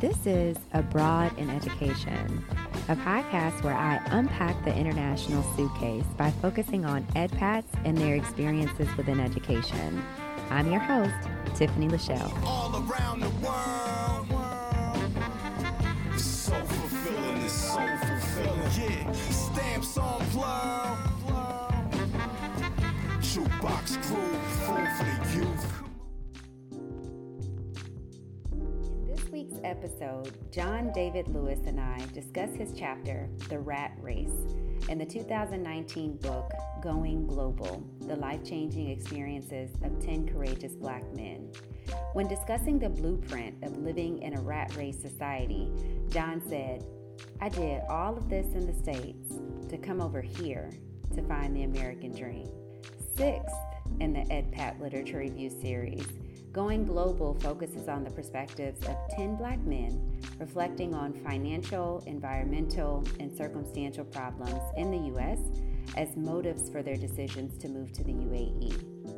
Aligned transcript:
This 0.00 0.26
is 0.26 0.58
Abroad 0.74 1.38
in 1.38 1.48
Education, 1.48 2.44
a 2.90 2.96
podcast 2.96 3.62
where 3.62 3.72
I 3.72 3.96
unpack 4.10 4.62
the 4.62 4.76
international 4.76 5.42
suitcase 5.56 6.04
by 6.18 6.30
focusing 6.32 6.84
on 6.84 7.04
EdPats 7.14 7.64
and 7.86 7.96
their 7.96 8.14
experiences 8.14 8.94
within 8.98 9.20
education. 9.20 10.04
I'm 10.50 10.70
your 10.70 10.80
host, 10.80 11.14
Tiffany 11.54 11.88
Lachelle. 11.88 12.30
Episode, 29.86 30.36
John 30.50 30.90
David 30.92 31.28
Lewis 31.28 31.60
and 31.64 31.78
I 31.78 32.04
discuss 32.12 32.50
his 32.56 32.72
chapter, 32.76 33.28
The 33.48 33.60
Rat 33.60 33.92
Race, 34.00 34.34
in 34.88 34.98
the 34.98 35.06
2019 35.06 36.16
book, 36.16 36.50
Going 36.82 37.24
Global 37.24 37.86
The 38.00 38.16
Life 38.16 38.42
Changing 38.44 38.90
Experiences 38.90 39.70
of 39.84 40.04
10 40.04 40.28
Courageous 40.28 40.72
Black 40.72 41.04
Men. 41.14 41.52
When 42.14 42.26
discussing 42.26 42.80
the 42.80 42.88
blueprint 42.88 43.62
of 43.62 43.76
living 43.78 44.22
in 44.22 44.36
a 44.36 44.40
rat 44.40 44.74
race 44.74 45.00
society, 45.00 45.70
John 46.08 46.42
said, 46.48 46.84
I 47.40 47.48
did 47.48 47.82
all 47.88 48.16
of 48.16 48.28
this 48.28 48.54
in 48.54 48.66
the 48.66 48.74
States 48.74 49.38
to 49.68 49.78
come 49.78 50.00
over 50.00 50.20
here 50.20 50.68
to 51.14 51.22
find 51.22 51.54
the 51.54 51.62
American 51.62 52.12
dream. 52.12 52.48
Sixth 53.16 53.54
in 54.00 54.12
the 54.12 54.20
EdPat 54.20 54.80
Literature 54.80 55.18
Review 55.18 55.48
series, 55.48 56.08
Going 56.56 56.86
Global 56.86 57.34
focuses 57.34 57.86
on 57.86 58.02
the 58.02 58.10
perspectives 58.10 58.80
of 58.88 58.96
10 59.10 59.36
black 59.36 59.58
men 59.58 60.18
reflecting 60.38 60.94
on 60.94 61.12
financial, 61.12 62.02
environmental, 62.06 63.04
and 63.20 63.30
circumstantial 63.30 64.06
problems 64.06 64.62
in 64.78 64.90
the 64.90 64.96
U.S. 65.08 65.38
as 65.98 66.16
motives 66.16 66.70
for 66.70 66.82
their 66.82 66.96
decisions 66.96 67.58
to 67.58 67.68
move 67.68 67.92
to 67.92 68.02
the 68.02 68.14
UAE. 68.14 68.72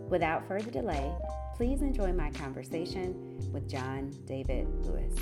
Without 0.08 0.48
further 0.48 0.68
delay, 0.72 1.12
please 1.54 1.80
enjoy 1.80 2.12
my 2.12 2.28
conversation 2.32 3.38
with 3.52 3.70
John 3.70 4.12
David 4.26 4.66
Lewis. 4.84 5.14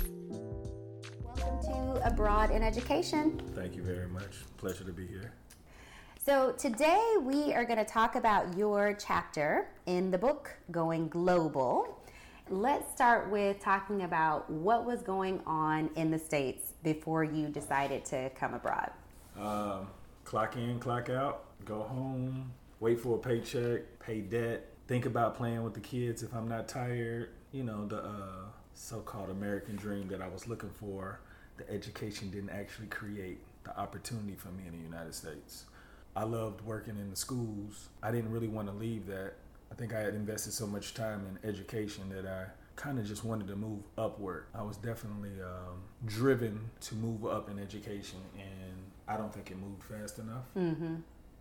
Welcome 1.21 1.61
to 1.71 2.01
Abroad 2.03 2.49
in 2.49 2.63
Education. 2.63 3.39
Thank 3.53 3.75
you 3.75 3.83
very 3.83 4.07
much. 4.07 4.37
Pleasure 4.57 4.85
to 4.85 4.91
be 4.91 5.05
here. 5.05 5.33
So, 6.25 6.51
today 6.57 7.13
we 7.21 7.53
are 7.53 7.63
going 7.63 7.77
to 7.77 7.85
talk 7.85 8.15
about 8.15 8.57
your 8.57 8.97
chapter 8.99 9.69
in 9.85 10.11
the 10.11 10.17
book 10.17 10.57
Going 10.71 11.07
Global. 11.09 11.97
Let's 12.49 12.89
start 12.93 13.29
with 13.29 13.59
talking 13.59 14.03
about 14.03 14.49
what 14.49 14.85
was 14.85 15.01
going 15.01 15.41
on 15.45 15.89
in 15.97 16.11
the 16.11 16.19
States 16.19 16.75
before 16.81 17.25
you 17.25 17.49
decided 17.49 18.05
to 18.05 18.29
come 18.35 18.53
abroad. 18.53 18.91
Um, 19.37 19.87
clock 20.23 20.55
in, 20.55 20.79
clock 20.79 21.09
out, 21.09 21.43
go 21.65 21.81
home, 21.81 22.53
wait 22.79 23.01
for 23.01 23.17
a 23.17 23.19
paycheck, 23.19 23.99
pay 23.99 24.21
debt, 24.21 24.65
think 24.87 25.05
about 25.05 25.35
playing 25.35 25.61
with 25.61 25.73
the 25.73 25.81
kids 25.81 26.23
if 26.23 26.33
I'm 26.33 26.47
not 26.47 26.69
tired. 26.69 27.31
You 27.51 27.65
know, 27.65 27.85
the 27.85 27.97
uh, 27.97 28.45
so 28.73 29.01
called 29.01 29.29
American 29.29 29.75
dream 29.75 30.07
that 30.07 30.21
I 30.21 30.29
was 30.29 30.47
looking 30.47 30.71
for, 30.79 31.19
the 31.57 31.69
education 31.69 32.29
didn't 32.29 32.51
actually 32.51 32.87
create 32.87 33.41
the 33.65 33.77
opportunity 33.77 34.35
for 34.35 34.49
me 34.49 34.63
in 34.65 34.71
the 34.71 34.83
United 34.83 35.13
States. 35.13 35.65
I 36.15 36.23
loved 36.23 36.61
working 36.61 36.95
in 36.95 37.09
the 37.09 37.17
schools. 37.17 37.89
I 38.01 38.11
didn't 38.11 38.31
really 38.31 38.47
want 38.47 38.69
to 38.69 38.73
leave 38.73 39.05
that 39.07 39.33
I 39.71 39.75
think 39.75 39.93
I 39.93 39.99
had 39.99 40.15
invested 40.15 40.53
so 40.53 40.65
much 40.67 40.93
time 40.93 41.25
in 41.43 41.49
education 41.49 42.09
that 42.09 42.25
I 42.25 42.45
kind 42.75 42.99
of 42.99 43.05
just 43.05 43.23
wanted 43.23 43.47
to 43.47 43.55
move 43.55 43.83
upward. 43.97 44.45
I 44.55 44.61
was 44.61 44.77
definitely 44.77 45.41
um, 45.41 45.81
driven 46.05 46.69
to 46.81 46.95
move 46.95 47.25
up 47.25 47.49
in 47.49 47.59
education, 47.59 48.19
and 48.37 48.91
I 49.07 49.17
don't 49.17 49.33
think 49.33 49.51
it 49.51 49.57
moved 49.57 49.83
fast 49.83 50.19
enough. 50.19 50.45
Mm-hmm. 50.55 50.95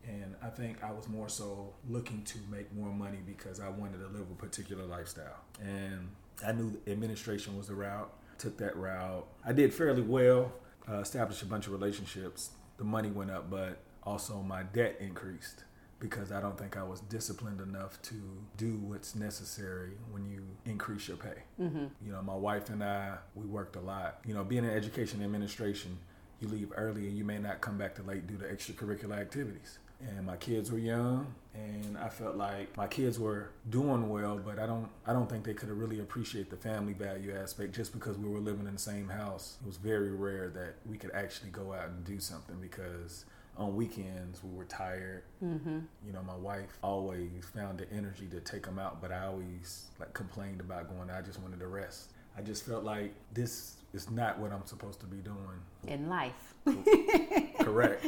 And 0.09 0.35
I 0.43 0.49
think 0.49 0.83
I 0.83 0.93
was 0.93 1.09
more 1.09 1.29
so 1.29 1.73
looking 1.89 2.23
to 2.25 2.39
make 2.51 2.73
more 2.73 2.93
money 2.93 3.19
because 3.27 3.61
I 3.61 3.69
wanted 3.69 3.99
to 3.99 4.07
live 4.07 4.27
a 4.31 4.35
particular 4.35 4.85
lifestyle. 4.85 5.41
And 5.61 6.09
I 6.45 6.53
knew 6.53 6.79
administration 6.87 7.57
was 7.57 7.69
the 7.69 7.75
route, 7.75 8.13
took 8.39 8.57
that 8.59 8.77
route. 8.77 9.27
I 9.45 9.53
did 9.53 9.75
fairly 9.75 10.03
well, 10.03 10.53
uh, 10.89 11.01
established 11.01 11.43
a 11.43 11.47
bunch 11.47 11.67
of 11.67 11.73
relationships. 11.73 12.51
The 12.77 12.85
money 12.85 13.11
went 13.11 13.31
up, 13.31 13.51
but 13.51 13.79
also 14.05 14.43
my 14.43 14.63
debt 14.63 14.97
increased 15.01 15.65
because 15.99 16.31
I 16.31 16.41
don't 16.41 16.59
think 16.59 16.77
I 16.77 16.83
was 16.83 17.01
disciplined 17.01 17.61
enough 17.61 18.01
to 18.03 18.15
do 18.57 18.77
what's 18.85 19.15
necessary 19.15 19.93
when 20.11 20.27
you 20.27 20.43
increase 20.65 21.09
your 21.09 21.17
pay. 21.17 21.43
Mm-hmm. 21.61 21.87
You 22.05 22.13
know, 22.13 22.23
my 22.23 22.35
wife 22.35 22.69
and 22.69 22.85
I, 22.85 23.15
we 23.35 23.47
worked 23.47 23.77
a 23.77 23.81
lot. 23.81 24.19
You 24.27 24.35
know, 24.35 24.45
being 24.45 24.65
in 24.65 24.71
education 24.71 25.23
administration, 25.23 25.99
you 26.41 26.49
leave 26.49 26.71
early 26.77 27.07
and 27.09 27.17
you 27.17 27.25
may 27.25 27.39
not 27.39 27.61
come 27.61 27.79
back 27.79 27.95
to 27.97 28.03
late 28.03 28.27
due 28.27 28.37
to 28.37 28.45
extracurricular 28.45 29.19
activities. 29.19 29.79
And 29.99 30.27
my 30.27 30.37
kids 30.37 30.71
were 30.71 30.79
young, 30.79 31.27
and 31.55 31.97
I 31.97 32.11
felt 32.11 32.37
like 32.37 32.77
my 32.77 32.87
kids 32.87 33.19
were 33.19 33.49
doing 33.71 34.11
well, 34.11 34.37
but 34.37 34.59
I 34.59 34.67
don't, 34.67 34.91
I 35.07 35.15
don't 35.15 35.27
think 35.27 35.45
they 35.45 35.55
could 35.55 35.71
have 35.71 35.79
really 35.79 36.01
appreciate 36.01 36.51
the 36.51 36.57
family 36.57 36.93
value 36.93 37.35
aspect 37.35 37.75
just 37.75 37.95
because 37.95 38.19
we 38.19 38.29
were 38.29 38.41
living 38.41 38.67
in 38.67 38.75
the 38.75 38.79
same 38.79 39.09
house. 39.09 39.57
It 39.63 39.67
was 39.67 39.79
very 39.79 40.11
rare 40.11 40.51
that 40.51 40.75
we 40.85 40.99
could 40.99 41.13
actually 41.13 41.49
go 41.49 41.73
out 41.73 41.89
and 41.89 42.05
do 42.05 42.21
something 42.21 42.57
because 42.61 43.25
on 43.57 43.75
weekends 43.75 44.43
we 44.43 44.57
were 44.57 44.65
tired. 44.65 45.23
Mm-hmm. 45.43 45.81
You 46.07 46.13
know, 46.13 46.23
my 46.23 46.37
wife 46.37 46.79
always 46.83 47.45
found 47.55 47.79
the 47.79 47.91
energy 47.93 48.27
to 48.31 48.41
take 48.41 48.65
them 48.65 48.79
out, 48.79 49.01
but 49.01 49.13
I 49.13 49.27
always 49.27 49.87
like 49.99 50.13
complained 50.15 50.61
about 50.61 50.89
going. 50.89 51.11
I 51.11 51.23
just 51.23 51.41
wanted 51.41 51.61
to 51.61 51.67
rest. 51.67 52.13
I 52.37 52.43
just 52.43 52.67
felt 52.67 52.85
like 52.85 53.15
this 53.33 53.77
is 53.95 54.11
not 54.11 54.39
what 54.39 54.53
I'm 54.53 54.67
supposed 54.67 55.01
to 55.01 55.07
be 55.07 55.19
doing 55.19 55.61
in 55.87 56.09
life. 56.09 56.55
Correct. 57.61 58.07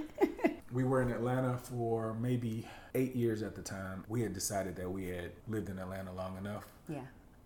We 0.71 0.85
were 0.85 1.01
in 1.01 1.11
Atlanta 1.11 1.57
for 1.57 2.15
maybe 2.15 2.67
eight 2.95 3.17
years 3.17 3.43
at 3.43 3.55
the 3.55 3.63
time. 3.63 4.05
We 4.09 4.21
had 4.21 4.35
decided 4.35 4.77
that 4.77 4.91
we 4.91 5.07
had 5.07 5.33
lived 5.49 5.71
in 5.71 5.79
Atlanta 5.79 6.13
long 6.13 6.37
enough. 6.37 6.67
Yeah 6.89 7.01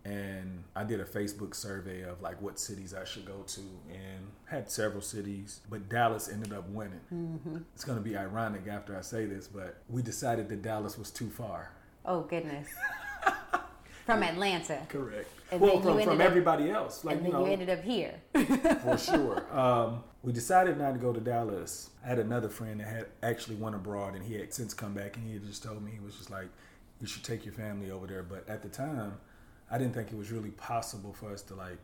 and 0.05 0.63
I 0.75 0.83
did 0.83 0.99
a 0.99 1.05
Facebook 1.05 1.55
survey 1.55 2.01
of 2.01 2.21
like 2.21 2.41
what 2.41 2.59
cities 2.59 2.93
I 2.93 3.05
should 3.05 3.25
go 3.25 3.43
to, 3.47 3.61
and 3.89 4.27
had 4.45 4.69
several 4.69 5.01
cities, 5.01 5.61
but 5.69 5.89
Dallas 5.89 6.29
ended 6.29 6.53
up 6.53 6.67
winning. 6.69 6.99
Mm-hmm. 7.13 7.57
It's 7.73 7.83
going 7.83 7.97
to 7.97 8.03
be 8.03 8.17
ironic 8.17 8.67
after 8.67 8.97
I 8.97 9.01
say 9.01 9.25
this, 9.25 9.47
but 9.47 9.77
we 9.89 10.01
decided 10.01 10.49
that 10.49 10.61
Dallas 10.61 10.97
was 10.97 11.11
too 11.11 11.29
far. 11.29 11.71
Oh 12.05 12.21
goodness. 12.21 12.67
from 14.05 14.23
Atlanta. 14.23 14.79
Correct. 14.89 15.29
And 15.51 15.61
well, 15.61 15.79
from, 15.79 16.01
from 16.01 16.21
everybody 16.21 16.71
up, 16.71 16.77
else. 16.77 17.05
Like, 17.05 17.17
and 17.17 17.25
then 17.25 17.31
you, 17.31 17.37
know, 17.37 17.45
you 17.45 17.51
ended 17.51 17.69
up 17.69 17.83
here. 17.83 18.15
for 18.81 18.97
sure. 18.97 19.43
Um, 19.53 20.03
we 20.23 20.31
decided 20.31 20.77
not 20.77 20.93
to 20.93 20.99
go 20.99 21.11
to 21.13 21.19
Dallas. 21.19 21.89
I 22.03 22.07
had 22.07 22.17
another 22.17 22.49
friend 22.49 22.79
that 22.79 22.87
had 22.87 23.05
actually 23.21 23.57
went 23.57 23.75
abroad, 23.75 24.15
and 24.15 24.23
he 24.23 24.35
had 24.35 24.53
since 24.53 24.73
come 24.73 24.93
back, 24.93 25.17
and 25.17 25.27
he 25.27 25.33
had 25.33 25.45
just 25.45 25.61
told 25.61 25.83
me 25.83 25.91
he 25.91 25.99
was 25.99 26.15
just 26.15 26.31
like, 26.31 26.47
"You 27.01 27.07
should 27.07 27.23
take 27.23 27.45
your 27.45 27.53
family 27.53 27.91
over 27.91 28.07
there." 28.07 28.23
But 28.23 28.47
at 28.47 28.61
the 28.61 28.69
time, 28.69 29.17
I 29.73 29.79
didn't 29.79 29.95
think 29.95 30.11
it 30.11 30.17
was 30.17 30.31
really 30.31 30.51
possible 30.51 31.13
for 31.13 31.33
us 31.33 31.41
to 31.43 31.55
like 31.55 31.79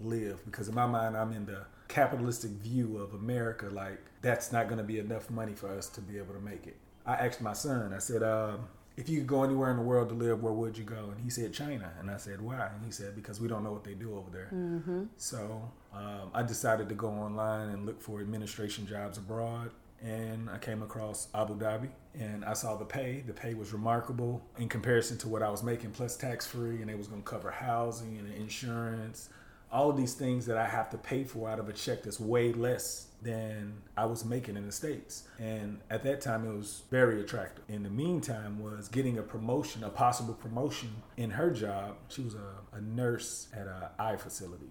live 0.00 0.42
because 0.46 0.68
in 0.68 0.74
my 0.74 0.86
mind 0.86 1.18
I'm 1.18 1.32
in 1.32 1.44
the 1.44 1.66
capitalistic 1.86 2.50
view 2.50 2.96
of 2.96 3.12
America 3.12 3.66
like 3.70 3.98
that's 4.22 4.52
not 4.52 4.68
going 4.68 4.78
to 4.78 4.84
be 4.84 4.98
enough 4.98 5.28
money 5.28 5.52
for 5.52 5.68
us 5.68 5.86
to 5.90 6.00
be 6.00 6.16
able 6.16 6.32
to 6.32 6.40
make 6.40 6.66
it. 6.66 6.76
I 7.04 7.14
asked 7.14 7.42
my 7.42 7.52
son. 7.52 7.92
I 7.92 7.98
said, 7.98 8.22
um, 8.22 8.66
"If 8.96 9.10
you 9.10 9.18
could 9.18 9.26
go 9.26 9.44
anywhere 9.44 9.70
in 9.70 9.76
the 9.76 9.82
world 9.82 10.08
to 10.08 10.14
live, 10.14 10.42
where 10.42 10.52
would 10.52 10.78
you 10.78 10.84
go?" 10.84 11.10
And 11.12 11.20
he 11.22 11.28
said, 11.28 11.52
"China." 11.52 11.92
And 12.00 12.10
I 12.10 12.16
said, 12.16 12.40
"Why?" 12.40 12.70
And 12.74 12.84
he 12.84 12.90
said, 12.90 13.14
"Because 13.14 13.38
we 13.38 13.48
don't 13.48 13.62
know 13.62 13.70
what 13.70 13.84
they 13.84 13.94
do 13.94 14.16
over 14.16 14.30
there." 14.30 14.50
Mm-hmm. 14.52 15.04
So 15.18 15.70
um, 15.94 16.30
I 16.34 16.42
decided 16.42 16.88
to 16.88 16.94
go 16.94 17.08
online 17.08 17.68
and 17.68 17.84
look 17.84 18.00
for 18.00 18.20
administration 18.20 18.86
jobs 18.86 19.18
abroad 19.18 19.70
and 20.02 20.50
I 20.50 20.58
came 20.58 20.82
across 20.82 21.28
Abu 21.34 21.58
Dhabi 21.58 21.88
and 22.18 22.44
I 22.44 22.52
saw 22.52 22.76
the 22.76 22.84
pay. 22.84 23.22
The 23.26 23.32
pay 23.32 23.54
was 23.54 23.72
remarkable 23.72 24.42
in 24.58 24.68
comparison 24.68 25.18
to 25.18 25.28
what 25.28 25.42
I 25.42 25.50
was 25.50 25.62
making, 25.62 25.90
plus 25.90 26.16
tax 26.16 26.46
free, 26.46 26.82
and 26.82 26.90
it 26.90 26.96
was 26.96 27.08
going 27.08 27.22
to 27.22 27.28
cover 27.28 27.50
housing 27.50 28.18
and 28.18 28.32
insurance, 28.32 29.28
all 29.70 29.92
these 29.92 30.14
things 30.14 30.46
that 30.46 30.56
I 30.56 30.66
have 30.66 30.90
to 30.90 30.98
pay 30.98 31.24
for 31.24 31.50
out 31.50 31.58
of 31.58 31.68
a 31.68 31.72
check 31.72 32.02
that's 32.02 32.20
way 32.20 32.52
less 32.52 33.08
than 33.22 33.74
I 33.96 34.06
was 34.06 34.24
making 34.24 34.56
in 34.56 34.64
the 34.64 34.72
States. 34.72 35.24
And 35.38 35.80
at 35.90 36.02
that 36.04 36.20
time, 36.20 36.46
it 36.46 36.56
was 36.56 36.82
very 36.90 37.20
attractive. 37.20 37.64
In 37.68 37.82
the 37.82 37.90
meantime, 37.90 38.60
was 38.60 38.88
getting 38.88 39.18
a 39.18 39.22
promotion, 39.22 39.82
a 39.82 39.90
possible 39.90 40.34
promotion 40.34 40.90
in 41.16 41.30
her 41.30 41.50
job. 41.50 41.96
She 42.08 42.22
was 42.22 42.34
a, 42.34 42.76
a 42.76 42.80
nurse 42.80 43.48
at 43.52 43.66
an 43.66 43.88
eye 43.98 44.16
facility. 44.16 44.70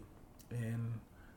And 0.51 0.93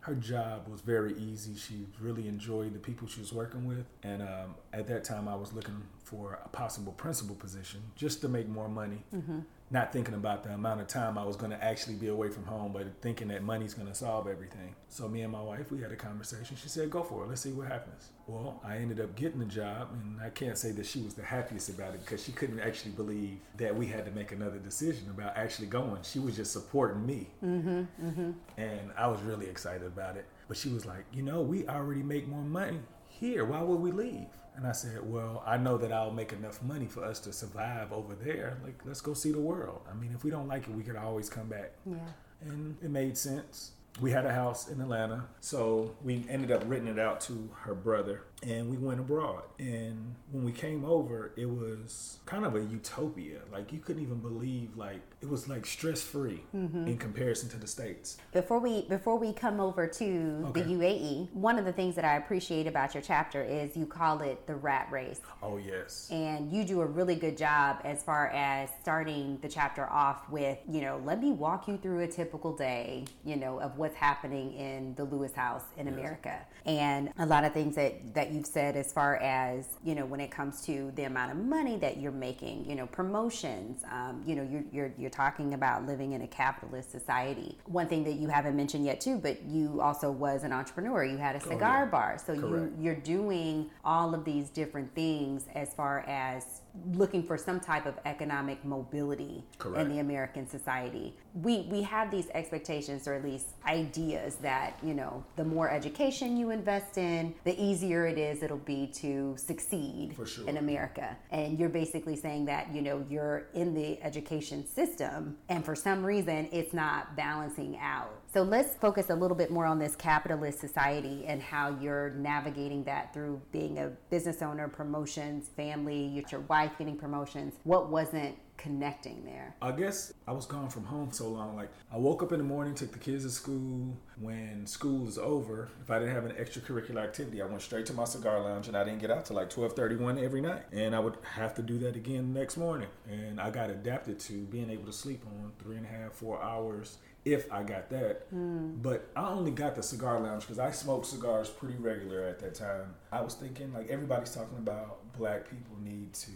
her 0.09 0.15
job 0.15 0.67
was 0.69 0.81
very 0.81 1.15
easy. 1.19 1.55
She 1.55 1.87
really 2.01 2.29
enjoyed 2.29 2.73
the 2.73 2.79
people 2.79 3.07
she 3.07 3.21
was 3.21 3.33
working 3.33 3.67
with. 3.67 3.85
And 4.03 4.23
um, 4.23 4.55
at 4.73 4.89
that 4.89 5.05
time, 5.05 5.29
I 5.29 5.35
was 5.35 5.53
looking 5.53 5.83
for 6.09 6.41
a 6.43 6.49
possible 6.49 6.93
principal 6.93 7.35
position 7.35 7.83
just 7.95 8.23
to 8.23 8.29
make 8.29 8.49
more 8.49 8.69
money. 8.69 9.05
Mm-hmm. 9.15 9.41
Not 9.71 9.93
thinking 9.93 10.15
about 10.15 10.43
the 10.43 10.51
amount 10.55 10.81
of 10.81 10.87
time 10.87 11.19
I 11.19 11.25
was 11.25 11.37
going 11.37 11.51
to 11.51 11.63
actually 11.63 11.97
be 11.97 12.09
away 12.09 12.31
from 12.31 12.47
home, 12.47 12.73
but 12.73 12.87
thinking 13.03 13.29
that 13.29 13.43
money's 13.43 13.75
going 13.75 13.89
to 13.89 13.95
solve 13.95 14.27
everything. 14.27 14.75
So 14.89 15.07
me 15.07 15.21
and 15.21 15.31
my 15.31 15.43
wife, 15.43 15.71
we 15.71 15.83
had 15.83 15.93
a 15.93 15.97
conversation. 15.97 16.57
She 16.57 16.71
said, 16.71 16.91
"Go 16.91 17.03
for 17.03 17.25
it. 17.25 17.29
Let's 17.29 17.43
see 17.43 17.53
what 17.53 17.69
happens." 17.69 18.09
Well, 18.27 18.63
I 18.65 18.79
ended 18.79 18.99
up 18.99 19.15
getting 19.15 19.41
the 19.41 19.45
job, 19.45 19.91
and 19.93 20.19
I 20.23 20.31
can't 20.31 20.57
say 20.57 20.71
that 20.73 20.87
she 20.87 21.03
was 21.03 21.13
the 21.13 21.23
happiest 21.23 21.69
about 21.69 21.93
it 21.93 22.03
because 22.03 22.25
she 22.25 22.33
couldn't 22.33 22.61
actually 22.61 22.93
believe 22.93 23.37
that 23.59 23.77
we 23.77 23.87
had 23.87 24.07
to 24.07 24.11
make 24.13 24.33
another 24.33 24.59
decision 24.59 25.11
about 25.11 25.37
actually 25.37 25.67
going. 25.67 26.01
She 26.03 26.19
was 26.19 26.35
just 26.35 26.51
supporting 26.55 27.05
me, 27.05 27.29
mm-hmm, 27.45 27.83
mm-hmm. 28.03 28.31
and 28.57 28.91
I 28.97 29.07
was 29.09 29.21
really 29.21 29.47
excited 29.47 29.87
about 29.87 30.17
it. 30.17 30.25
But 30.49 30.57
she 30.57 30.71
was 30.71 30.87
like, 30.87 31.05
"You 31.13 31.23
know, 31.23 31.43
we 31.43 31.69
already 31.69 32.03
make 32.03 32.27
more 32.27 32.43
money 32.43 32.81
here. 33.09 33.45
Why 33.45 33.61
would 33.61 33.81
we 33.81 33.91
leave?" 33.93 34.29
And 34.59 34.67
I 34.67 34.73
said, 34.73 35.09
Well, 35.09 35.43
I 35.47 35.57
know 35.57 35.79
that 35.79 35.93
I'll 35.93 36.11
make 36.11 36.33
enough 36.33 36.61
money 36.63 36.87
for 36.87 37.05
us 37.05 37.21
to 37.21 37.33
survive 37.33 37.93
over 37.93 38.15
there. 38.15 38.59
Like, 38.65 38.81
let's 38.85 39.01
go 39.01 39.15
see 39.15 39.31
the 39.31 39.41
world. 39.41 39.81
I 39.91 39.95
mean, 39.95 40.11
if 40.13 40.25
we 40.25 40.31
don't 40.31 40.49
like 40.49 40.65
it, 40.69 40.75
we 40.75 40.83
could 40.83 40.97
always 40.97 41.31
come 41.31 41.47
back. 41.47 41.71
Yeah. 41.87 41.97
And 42.43 42.77
it 42.83 42.91
made 42.91 43.17
sense 43.17 43.73
we 44.01 44.11
had 44.11 44.27
a 44.27 44.33
house 44.33 44.69
in 44.69 44.81
Atlanta, 44.81 45.25
so 45.41 45.95
we 46.03 46.25
ended 46.29 46.51
up 46.51 46.63
renting 46.67 46.93
it 46.93 46.99
out 46.99 47.21
to 47.23 47.51
her 47.63 47.75
brother, 47.75 48.23
and 48.43 48.71
we 48.71 48.77
went 48.77 49.01
abroad. 49.01 49.43
And 49.59 50.15
when 50.31 50.45
we 50.45 50.53
came 50.53 50.85
over, 50.85 51.33
it 51.37 51.49
was 51.49 52.19
kind 52.27 52.45
of 52.45 52.55
a 52.55 52.61
utopia. 52.61 53.41
Like 53.53 53.73
you 53.73 53.81
couldn't 53.81 54.03
even 54.03 54.19
believe, 54.19 54.77
like 54.77 55.01
it 55.21 55.29
was 55.29 55.49
like 55.49 55.67
stress 55.67 56.03
free 56.03 56.43
mm-hmm. 56.55 56.87
in 56.87 56.99
comparison 56.99 57.49
to 57.51 57.57
the 57.57 57.67
states. 57.67 58.19
Before 58.33 58.61
we 58.61 58.83
before 58.83 59.19
we 59.19 59.33
come 59.33 59.61
over 59.61 59.87
to 59.87 60.45
okay. 60.49 60.63
the 60.63 60.75
UAE, 60.75 61.33
one 61.33 61.59
of 61.59 61.65
the 61.65 61.73
things 61.73 61.97
that 61.97 62.05
I 62.05 62.17
appreciate 62.17 62.67
about 62.67 62.95
your 62.95 63.03
chapter 63.03 63.43
is 63.43 63.77
you 63.77 63.87
call 63.87 64.21
it 64.21 64.47
the 64.47 64.55
rat 64.55 64.89
race. 64.91 65.21
Oh 65.43 65.57
yes. 65.57 66.09
And 66.11 66.53
you 66.53 66.65
do 66.65 66.81
a 66.81 66.87
really 66.87 67.17
good 67.17 67.37
job 67.37 67.81
as 67.85 68.03
far 68.03 68.29
as 68.29 68.71
starting 68.81 69.39
the 69.43 69.49
chapter 69.49 69.89
off 69.91 70.29
with, 70.31 70.59
you 70.71 70.81
know, 70.81 71.01
let 71.05 71.21
me 71.21 71.33
walk 71.33 71.67
you 71.67 71.77
through 71.79 72.01
a 72.01 72.09
typical 72.09 72.57
day, 72.57 73.05
you 73.25 73.37
know, 73.37 73.61
of 73.61 73.77
what's 73.79 73.97
happening 73.97 74.53
in 74.55 74.95
the 74.95 75.05
Lewis 75.05 75.35
house 75.35 75.65
in 75.77 75.87
yes. 75.87 75.95
America. 75.95 76.39
And 76.65 77.13
a 77.19 77.27
lot 77.27 77.45
of 77.45 77.53
things 77.53 77.75
that, 77.77 78.15
that 78.15 78.28
you've 78.33 78.47
said 78.47 78.77
as 78.77 78.93
far 78.93 79.17
as, 79.17 79.67
you 79.85 79.95
know, 79.95 80.05
when 80.05 80.21
it 80.21 80.31
comes 80.31 80.63
to 80.67 80.93
the 80.95 81.05
amount 81.05 81.33
of 81.33 81.39
money 81.39 81.77
that 81.79 81.99
you're 81.99 82.13
making, 82.13 82.69
you 82.69 82.75
know, 82.75 82.87
promotions, 82.87 83.83
um, 83.91 84.23
you 84.27 84.35
know, 84.35 84.43
you're, 84.43 84.65
you're, 84.73 84.93
you're 84.99 85.11
talking 85.11 85.55
about 85.55 85.87
living 85.87 86.13
in 86.13 86.23
a 86.23 86.27
capitalist 86.27 86.91
society. 86.91 87.59
One 87.67 87.89
thing 87.89 88.05
that 88.05 88.15
you 88.15 88.29
haven't 88.29 88.57
mentioned 88.57 88.85
yet 88.85 89.01
too, 89.01 89.19
but 89.19 89.43
you 89.45 89.81
also 89.81 90.11
was 90.11 90.45
an 90.45 90.53
entrepreneur. 90.53 91.05
You 91.05 91.19
had 91.19 91.37
a 91.37 91.41
cigar 91.41 91.83
oh, 91.83 91.85
yeah. 91.85 91.91
bar. 91.91 92.19
So 92.25 92.33
you, 92.33 92.73
you're 92.79 92.95
doing 92.95 93.71
all 93.85 94.15
of 94.15 94.25
these 94.25 94.51
different 94.51 94.95
things 94.95 95.47
as 95.55 95.75
far 95.75 96.01
as 96.01 96.63
looking 96.93 97.23
for 97.23 97.37
some 97.37 97.61
type 97.61 97.87
of 97.87 97.95
economic 98.05 98.65
mobility 98.65 99.45
Correct. 99.59 99.81
in 99.81 99.95
the 99.95 100.01
American 100.01 100.49
society. 100.49 101.15
We 101.35 101.69
we 101.71 101.83
have 101.83 102.11
these 102.11 102.29
expectations 102.35 103.07
or 103.07 103.15
at 103.15 103.25
least 103.25 103.47
ideas 103.67 104.37
that, 104.37 104.79
you 104.83 104.95
know, 104.95 105.25
the 105.37 105.45
more 105.45 105.71
education 105.71 106.37
you 106.37 106.51
invest 106.51 106.99
in, 106.99 107.35
the 107.45 107.61
easier 107.63 108.07
it 108.07 108.19
is 108.19 108.43
it'll 108.43 108.57
be 108.59 108.87
to 108.95 109.35
succeed 109.37 110.17
sure. 110.27 110.49
in 110.49 110.57
America. 110.57 111.17
And 111.31 111.59
you're 111.59 111.69
basically 111.69 112.17
saying 112.17 112.47
that, 112.47 112.73
you 112.73 112.83
know, 112.83 113.05
you're 113.09 113.49
in 113.55 113.75
the 113.75 114.03
education 114.03 114.67
system 114.67 115.37
and 115.49 115.65
for 115.65 115.75
some 115.75 116.05
reason 116.05 116.49
it's 116.53 116.73
not 116.73 117.17
balancing 117.17 117.79
out. 117.81 118.11
So 118.33 118.43
let's 118.43 118.75
focus 118.75 119.11
a 119.11 119.15
little 119.15 119.37
bit 119.37 119.51
more 119.51 119.65
on 119.65 119.79
this 119.79 119.97
capitalist 119.97 120.61
society 120.61 121.25
and 121.27 121.41
how 121.41 121.77
you're 121.81 122.11
navigating 122.11 122.85
that 122.85 123.15
through 123.15 123.41
being 123.53 123.79
a 123.79 123.89
business 124.11 124.43
owner, 124.43 124.69
promotions, 124.69 125.49
family, 125.57 126.09
your 126.33 126.41
wife 126.43 126.68
getting 126.77 126.97
promotions. 126.97 127.55
What 127.65 127.89
wasn't 127.89 128.37
connecting 128.57 129.25
there? 129.25 129.55
I 129.63 129.71
guess 129.71 130.13
I 130.27 130.33
was 130.33 130.45
gone 130.45 130.69
from 130.69 130.85
home 130.85 131.13
so 131.13 131.29
long. 131.29 131.55
Like 131.55 131.71
I 131.93 131.97
woke 131.97 132.23
up 132.23 132.33
in 132.33 132.39
the 132.39 132.45
morning, 132.45 132.75
took 132.75 132.93
the 132.93 132.99
kids 132.99 133.25
to 133.25 133.31
school. 133.31 133.97
When 134.21 134.67
school 134.67 135.07
is 135.07 135.17
over, 135.17 135.69
if 135.81 135.91
I 135.91 136.01
didn't 136.01 136.15
have 136.15 136.25
an 136.25 136.33
extracurricular 136.33 137.03
activity, 137.03 137.41
I 137.41 137.47
went 137.47 137.63
straight 137.63 137.87
to 137.87 137.93
my 137.93 138.05
cigar 138.05 138.43
lounge 138.43 138.67
and 138.67 138.77
I 138.77 138.83
didn't 138.83 138.99
get 138.99 139.13
out 139.13 139.25
till 139.27 139.37
like 139.37 139.49
twelve 139.49 139.75
thirty 139.75 139.95
one 139.95 140.19
every 140.19 140.41
night. 140.41 140.65
And 140.73 140.95
I 140.95 140.99
would 140.99 141.17
have 141.37 141.55
to 141.55 141.63
do 141.63 141.79
that 141.79 141.95
again 141.95 142.35
next 142.35 142.57
morning. 142.57 142.89
And 143.09 143.41
I 143.41 143.51
got 143.51 143.71
adapted 143.71 144.19
to 144.21 144.33
being 144.47 144.71
able 144.71 144.87
to 144.87 144.93
sleep 144.93 145.25
on 145.27 145.53
three 145.61 145.77
and 145.77 145.87
a 145.87 145.89
half, 145.89 146.13
four 146.15 146.43
hours 146.43 146.99
if 147.33 147.53
I 147.53 147.63
got 147.63 147.91
that. 147.91 148.33
Mm. 148.35 148.83
But 148.83 149.09
I 149.17 149.29
only 149.29 149.51
got 149.51 149.75
the 149.75 149.83
cigar 149.83 150.21
lounge 150.21 150.43
because 150.43 150.59
I 150.59 150.71
smoked 150.71 151.07
cigars 151.07 151.49
pretty 151.49 151.77
regular 151.77 152.25
at 152.25 152.39
that 152.41 152.55
time. 152.55 152.95
I 153.13 153.21
was 153.21 153.35
thinking 153.35 153.73
like 153.73 153.89
everybody's 153.89 154.35
talking 154.35 154.59
about 154.59 154.99
black 155.17 155.49
people 155.49 155.77
need 155.83 156.13
to 156.15 156.31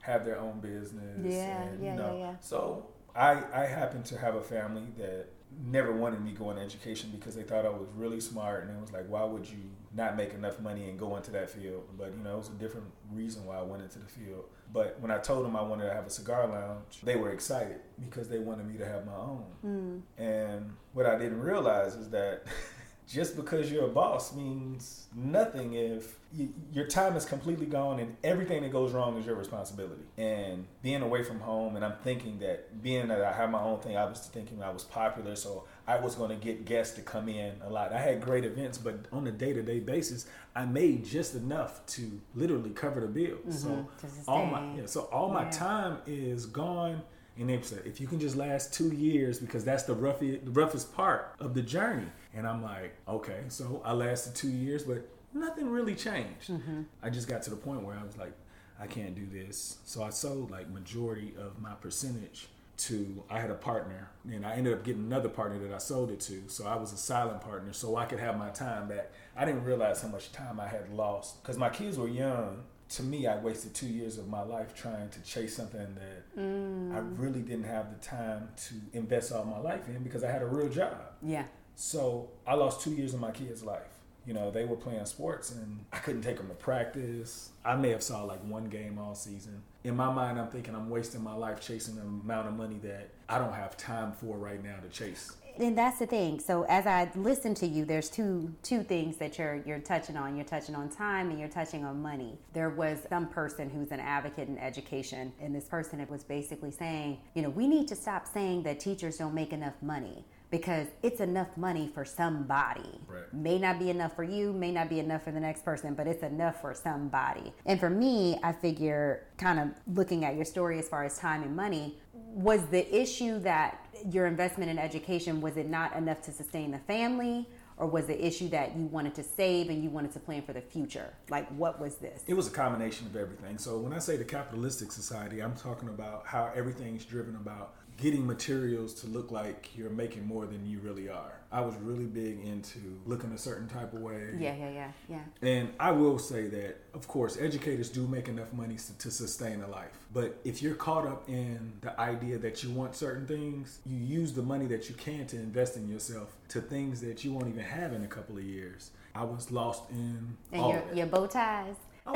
have 0.00 0.24
their 0.24 0.38
own 0.38 0.60
business. 0.60 1.32
Yeah, 1.32 1.62
and, 1.62 1.82
yeah, 1.82 1.90
you 1.90 1.96
know, 1.98 2.16
yeah, 2.16 2.30
yeah. 2.30 2.34
So 2.40 2.86
I 3.14 3.42
I 3.52 3.66
happen 3.66 4.02
to 4.04 4.18
have 4.18 4.34
a 4.34 4.40
family 4.40 4.86
that 4.98 5.28
never 5.62 5.92
wanted 5.92 6.22
me 6.22 6.32
going 6.32 6.56
to 6.56 6.62
education 6.62 7.10
because 7.16 7.34
they 7.34 7.42
thought 7.42 7.64
I 7.64 7.70
was 7.70 7.88
really 7.96 8.20
smart 8.20 8.64
and 8.64 8.76
it 8.76 8.80
was 8.80 8.92
like, 8.92 9.08
why 9.08 9.24
would 9.24 9.48
you 9.48 9.58
not 9.94 10.16
make 10.16 10.34
enough 10.34 10.60
money 10.60 10.88
and 10.88 10.98
go 10.98 11.16
into 11.16 11.30
that 11.32 11.48
field? 11.48 11.84
But 11.96 12.12
you 12.16 12.22
know, 12.22 12.34
it 12.34 12.38
was 12.38 12.48
a 12.48 12.52
different 12.52 12.86
reason 13.12 13.46
why 13.46 13.58
I 13.58 13.62
went 13.62 13.82
into 13.82 13.98
the 13.98 14.06
field. 14.06 14.44
But 14.72 14.98
when 15.00 15.10
I 15.10 15.18
told 15.18 15.44
them 15.44 15.54
I 15.54 15.62
wanted 15.62 15.84
to 15.84 15.94
have 15.94 16.06
a 16.06 16.10
cigar 16.10 16.48
lounge, 16.48 17.00
they 17.02 17.16
were 17.16 17.30
excited 17.30 17.80
because 18.00 18.28
they 18.28 18.38
wanted 18.38 18.66
me 18.66 18.76
to 18.78 18.86
have 18.86 19.06
my 19.06 19.14
own. 19.14 19.44
Mm. 19.64 20.00
And 20.18 20.72
what 20.92 21.06
I 21.06 21.16
didn't 21.16 21.40
realize 21.40 21.94
is 21.94 22.10
that 22.10 22.44
just 23.06 23.36
because 23.36 23.70
you're 23.70 23.84
a 23.84 23.88
boss 23.88 24.34
means 24.34 25.06
nothing 25.14 25.74
if 25.74 26.16
you, 26.32 26.52
your 26.72 26.86
time 26.86 27.16
is 27.16 27.24
completely 27.24 27.66
gone 27.66 28.00
and 28.00 28.16
everything 28.24 28.62
that 28.62 28.72
goes 28.72 28.92
wrong 28.92 29.18
is 29.18 29.26
your 29.26 29.34
responsibility. 29.34 30.02
And 30.16 30.66
being 30.82 31.02
away 31.02 31.22
from 31.22 31.40
home, 31.40 31.76
and 31.76 31.84
I'm 31.84 31.96
thinking 32.02 32.38
that 32.38 32.82
being 32.82 33.08
that 33.08 33.22
I 33.22 33.32
have 33.32 33.50
my 33.50 33.60
own 33.60 33.80
thing, 33.80 33.96
I 33.96 34.06
was 34.06 34.20
thinking 34.20 34.62
I 34.62 34.70
was 34.70 34.84
popular, 34.84 35.36
so 35.36 35.64
I 35.86 35.96
was 35.96 36.14
going 36.14 36.30
to 36.30 36.36
get 36.36 36.64
guests 36.64 36.94
to 36.96 37.02
come 37.02 37.28
in 37.28 37.52
a 37.62 37.68
lot. 37.68 37.92
I 37.92 37.98
had 37.98 38.22
great 38.22 38.44
events, 38.44 38.78
but 38.78 39.04
on 39.12 39.26
a 39.26 39.32
day 39.32 39.52
to 39.52 39.62
day 39.62 39.80
basis, 39.80 40.26
I 40.56 40.64
made 40.64 41.04
just 41.04 41.34
enough 41.34 41.84
to 41.86 42.20
literally 42.34 42.70
cover 42.70 43.00
the 43.00 43.06
bills. 43.06 43.64
Mm-hmm. 43.64 43.86
So 44.06 44.22
all 44.26 44.46
my 44.46 44.74
yeah, 44.76 44.86
so 44.86 45.02
all 45.12 45.28
yeah. 45.28 45.44
my 45.44 45.50
time 45.50 45.98
is 46.06 46.46
gone 46.46 47.02
and 47.38 47.50
they 47.50 47.60
said, 47.62 47.82
if 47.84 48.00
you 48.00 48.06
can 48.06 48.20
just 48.20 48.36
last 48.36 48.72
two 48.72 48.90
years, 48.90 49.38
because 49.40 49.64
that's 49.64 49.82
the 49.84 49.94
roughest, 49.94 50.44
the 50.44 50.50
roughest 50.50 50.94
part 50.94 51.34
of 51.40 51.54
the 51.54 51.62
journey. 51.62 52.06
And 52.32 52.46
I'm 52.46 52.62
like, 52.62 52.94
okay. 53.08 53.40
So 53.48 53.82
I 53.84 53.92
lasted 53.92 54.34
two 54.34 54.50
years, 54.50 54.84
but 54.84 55.08
nothing 55.32 55.68
really 55.68 55.94
changed. 55.94 56.50
Mm-hmm. 56.50 56.82
I 57.02 57.10
just 57.10 57.28
got 57.28 57.42
to 57.42 57.50
the 57.50 57.56
point 57.56 57.82
where 57.82 57.96
I 57.96 58.04
was 58.04 58.16
like, 58.16 58.32
I 58.80 58.86
can't 58.86 59.14
do 59.14 59.26
this. 59.26 59.78
So 59.84 60.02
I 60.02 60.10
sold 60.10 60.50
like 60.50 60.68
majority 60.70 61.34
of 61.38 61.60
my 61.60 61.74
percentage 61.74 62.48
to 62.76 63.22
I 63.30 63.38
had 63.38 63.50
a 63.50 63.54
partner 63.54 64.10
and 64.24 64.44
I 64.44 64.54
ended 64.54 64.72
up 64.72 64.82
getting 64.82 65.04
another 65.04 65.28
partner 65.28 65.58
that 65.60 65.72
I 65.72 65.78
sold 65.78 66.10
it 66.10 66.18
to. 66.20 66.42
So 66.48 66.66
I 66.66 66.76
was 66.76 66.92
a 66.92 66.96
silent 66.96 67.40
partner 67.40 67.72
so 67.72 67.96
I 67.96 68.04
could 68.04 68.18
have 68.18 68.36
my 68.36 68.50
time 68.50 68.88
back. 68.88 69.12
I 69.36 69.44
didn't 69.44 69.64
realize 69.64 70.02
how 70.02 70.08
much 70.08 70.32
time 70.32 70.58
I 70.58 70.66
had 70.66 70.90
lost 70.90 71.42
because 71.42 71.56
my 71.56 71.68
kids 71.68 71.98
were 71.98 72.08
young 72.08 72.64
to 72.90 73.02
me, 73.02 73.26
I 73.26 73.38
wasted 73.38 73.74
two 73.74 73.86
years 73.86 74.18
of 74.18 74.28
my 74.28 74.42
life 74.42 74.74
trying 74.74 75.08
to 75.08 75.20
chase 75.22 75.56
something 75.56 75.94
that 75.94 76.36
mm. 76.38 76.94
I 76.94 76.98
really 77.20 77.40
didn't 77.40 77.64
have 77.64 77.90
the 77.90 78.04
time 78.04 78.48
to 78.68 78.74
invest 78.92 79.32
all 79.32 79.44
my 79.44 79.58
life 79.58 79.88
in 79.88 80.02
because 80.02 80.22
I 80.22 80.30
had 80.30 80.42
a 80.42 80.46
real 80.46 80.68
job. 80.68 80.96
Yeah. 81.22 81.44
So 81.76 82.30
I 82.46 82.54
lost 82.54 82.82
two 82.82 82.92
years 82.92 83.14
of 83.14 83.20
my 83.20 83.30
kids' 83.30 83.64
life. 83.64 83.88
You 84.26 84.32
know, 84.32 84.50
they 84.50 84.64
were 84.64 84.76
playing 84.76 85.04
sports 85.04 85.50
and 85.50 85.84
I 85.92 85.98
couldn't 85.98 86.22
take 86.22 86.38
them 86.38 86.48
to 86.48 86.54
practice. 86.54 87.50
I 87.64 87.76
may 87.76 87.90
have 87.90 88.02
saw 88.02 88.22
like 88.22 88.42
one 88.44 88.66
game 88.66 88.98
all 88.98 89.14
season. 89.14 89.62
In 89.82 89.96
my 89.96 90.10
mind, 90.12 90.38
I'm 90.38 90.48
thinking 90.48 90.74
I'm 90.74 90.88
wasting 90.88 91.22
my 91.22 91.34
life 91.34 91.60
chasing 91.60 91.96
the 91.96 92.02
amount 92.02 92.48
of 92.48 92.54
money 92.54 92.78
that 92.84 93.10
I 93.28 93.38
don't 93.38 93.52
have 93.52 93.76
time 93.76 94.12
for 94.12 94.38
right 94.38 94.62
now 94.62 94.76
to 94.76 94.88
chase 94.88 95.32
and 95.58 95.76
that's 95.76 95.98
the 95.98 96.06
thing. 96.06 96.40
So 96.40 96.64
as 96.64 96.86
I 96.86 97.10
listen 97.14 97.54
to 97.56 97.66
you, 97.66 97.84
there's 97.84 98.08
two 98.10 98.54
two 98.62 98.82
things 98.82 99.16
that 99.18 99.38
you're 99.38 99.62
you're 99.66 99.78
touching 99.78 100.16
on. 100.16 100.36
You're 100.36 100.44
touching 100.44 100.74
on 100.74 100.88
time 100.88 101.30
and 101.30 101.38
you're 101.38 101.48
touching 101.48 101.84
on 101.84 102.00
money. 102.02 102.38
There 102.52 102.70
was 102.70 102.98
some 103.08 103.28
person 103.28 103.70
who's 103.70 103.90
an 103.90 104.00
advocate 104.00 104.48
in 104.48 104.58
education, 104.58 105.32
and 105.40 105.54
this 105.54 105.64
person 105.64 106.04
was 106.08 106.24
basically 106.24 106.70
saying, 106.70 107.18
you 107.34 107.42
know, 107.42 107.50
we 107.50 107.66
need 107.66 107.88
to 107.88 107.96
stop 107.96 108.26
saying 108.26 108.62
that 108.64 108.80
teachers 108.80 109.18
don't 109.18 109.34
make 109.34 109.52
enough 109.52 109.74
money 109.80 110.24
because 110.50 110.86
it's 111.02 111.20
enough 111.20 111.48
money 111.56 111.90
for 111.92 112.04
somebody. 112.04 113.00
Right. 113.08 113.32
May 113.32 113.58
not 113.58 113.78
be 113.80 113.90
enough 113.90 114.14
for 114.14 114.22
you, 114.22 114.52
may 114.52 114.70
not 114.70 114.88
be 114.88 115.00
enough 115.00 115.24
for 115.24 115.32
the 115.32 115.40
next 115.40 115.64
person, 115.64 115.94
but 115.94 116.06
it's 116.06 116.22
enough 116.22 116.60
for 116.60 116.74
somebody. 116.74 117.52
And 117.66 117.80
for 117.80 117.90
me, 117.90 118.38
I 118.42 118.52
figure, 118.52 119.26
kind 119.36 119.58
of 119.58 119.68
looking 119.96 120.24
at 120.24 120.36
your 120.36 120.44
story 120.44 120.78
as 120.78 120.88
far 120.88 121.04
as 121.04 121.18
time 121.18 121.42
and 121.42 121.56
money, 121.56 121.98
was 122.34 122.66
the 122.66 122.94
issue 122.94 123.38
that 123.40 123.86
your 124.10 124.26
investment 124.26 124.70
in 124.70 124.78
education 124.78 125.40
was 125.40 125.56
it 125.56 125.68
not 125.68 125.94
enough 125.96 126.20
to 126.22 126.32
sustain 126.32 126.72
the 126.72 126.78
family? 126.80 127.46
or 127.76 127.86
was 127.86 128.06
the 128.06 128.24
issue 128.26 128.48
that 128.48 128.76
you 128.76 128.84
wanted 128.86 129.14
to 129.14 129.22
save 129.22 129.68
and 129.68 129.82
you 129.82 129.90
wanted 129.90 130.12
to 130.12 130.20
plan 130.20 130.42
for 130.42 130.52
the 130.52 130.60
future? 130.60 131.12
Like, 131.28 131.48
what 131.56 131.80
was 131.80 131.96
this? 131.96 132.22
It 132.26 132.34
was 132.34 132.46
a 132.46 132.50
combination 132.50 133.06
of 133.06 133.16
everything. 133.16 133.58
So, 133.58 133.78
when 133.78 133.92
I 133.92 133.98
say 133.98 134.16
the 134.16 134.24
capitalistic 134.24 134.92
society, 134.92 135.40
I'm 135.40 135.56
talking 135.56 135.88
about 135.88 136.24
how 136.26 136.50
everything's 136.54 137.04
driven 137.04 137.34
about 137.36 137.74
getting 137.96 138.26
materials 138.26 138.94
to 138.94 139.06
look 139.06 139.30
like 139.30 139.70
you're 139.76 139.90
making 139.90 140.26
more 140.26 140.46
than 140.46 140.66
you 140.66 140.78
really 140.80 141.08
are. 141.08 141.40
I 141.52 141.60
was 141.60 141.76
really 141.76 142.06
big 142.06 142.44
into 142.44 142.80
looking 143.06 143.30
a 143.30 143.38
certain 143.38 143.68
type 143.68 143.92
of 143.92 144.00
way. 144.00 144.30
Yeah, 144.36 144.56
yeah, 144.56 144.70
yeah, 144.70 144.92
yeah. 145.08 145.48
And 145.48 145.72
I 145.78 145.92
will 145.92 146.18
say 146.18 146.48
that, 146.48 146.78
of 146.94 147.06
course, 147.06 147.38
educators 147.38 147.90
do 147.90 148.08
make 148.08 148.28
enough 148.28 148.52
money 148.52 148.76
to, 148.76 148.98
to 148.98 149.10
sustain 149.10 149.62
a 149.62 149.68
life. 149.68 149.92
But 150.12 150.40
if 150.44 150.62
you're 150.62 150.74
caught 150.74 151.06
up 151.06 151.28
in 151.28 151.74
the 151.80 151.98
idea 152.00 152.38
that 152.38 152.64
you 152.64 152.70
want 152.70 152.96
certain 152.96 153.26
things, 153.26 153.78
you 153.86 153.96
use 153.96 154.32
the 154.32 154.42
money 154.42 154.66
that 154.66 154.88
you 154.88 154.96
can 154.96 155.26
to 155.28 155.36
invest 155.36 155.76
in 155.76 155.88
yourself 155.88 156.34
to 156.48 156.60
things 156.60 157.00
that 157.02 157.24
you 157.24 157.32
won't 157.32 157.46
even 157.46 157.62
have 157.62 157.92
in 157.92 158.02
a 158.02 158.08
couple 158.08 158.36
of 158.36 158.42
years. 158.42 158.90
I 159.14 159.22
was 159.22 159.52
lost 159.52 159.88
in 159.90 160.36
And 160.50 160.60
all 160.60 160.72
your, 160.72 160.82
your 160.92 161.06
bow 161.06 161.26
ties. 161.28 161.76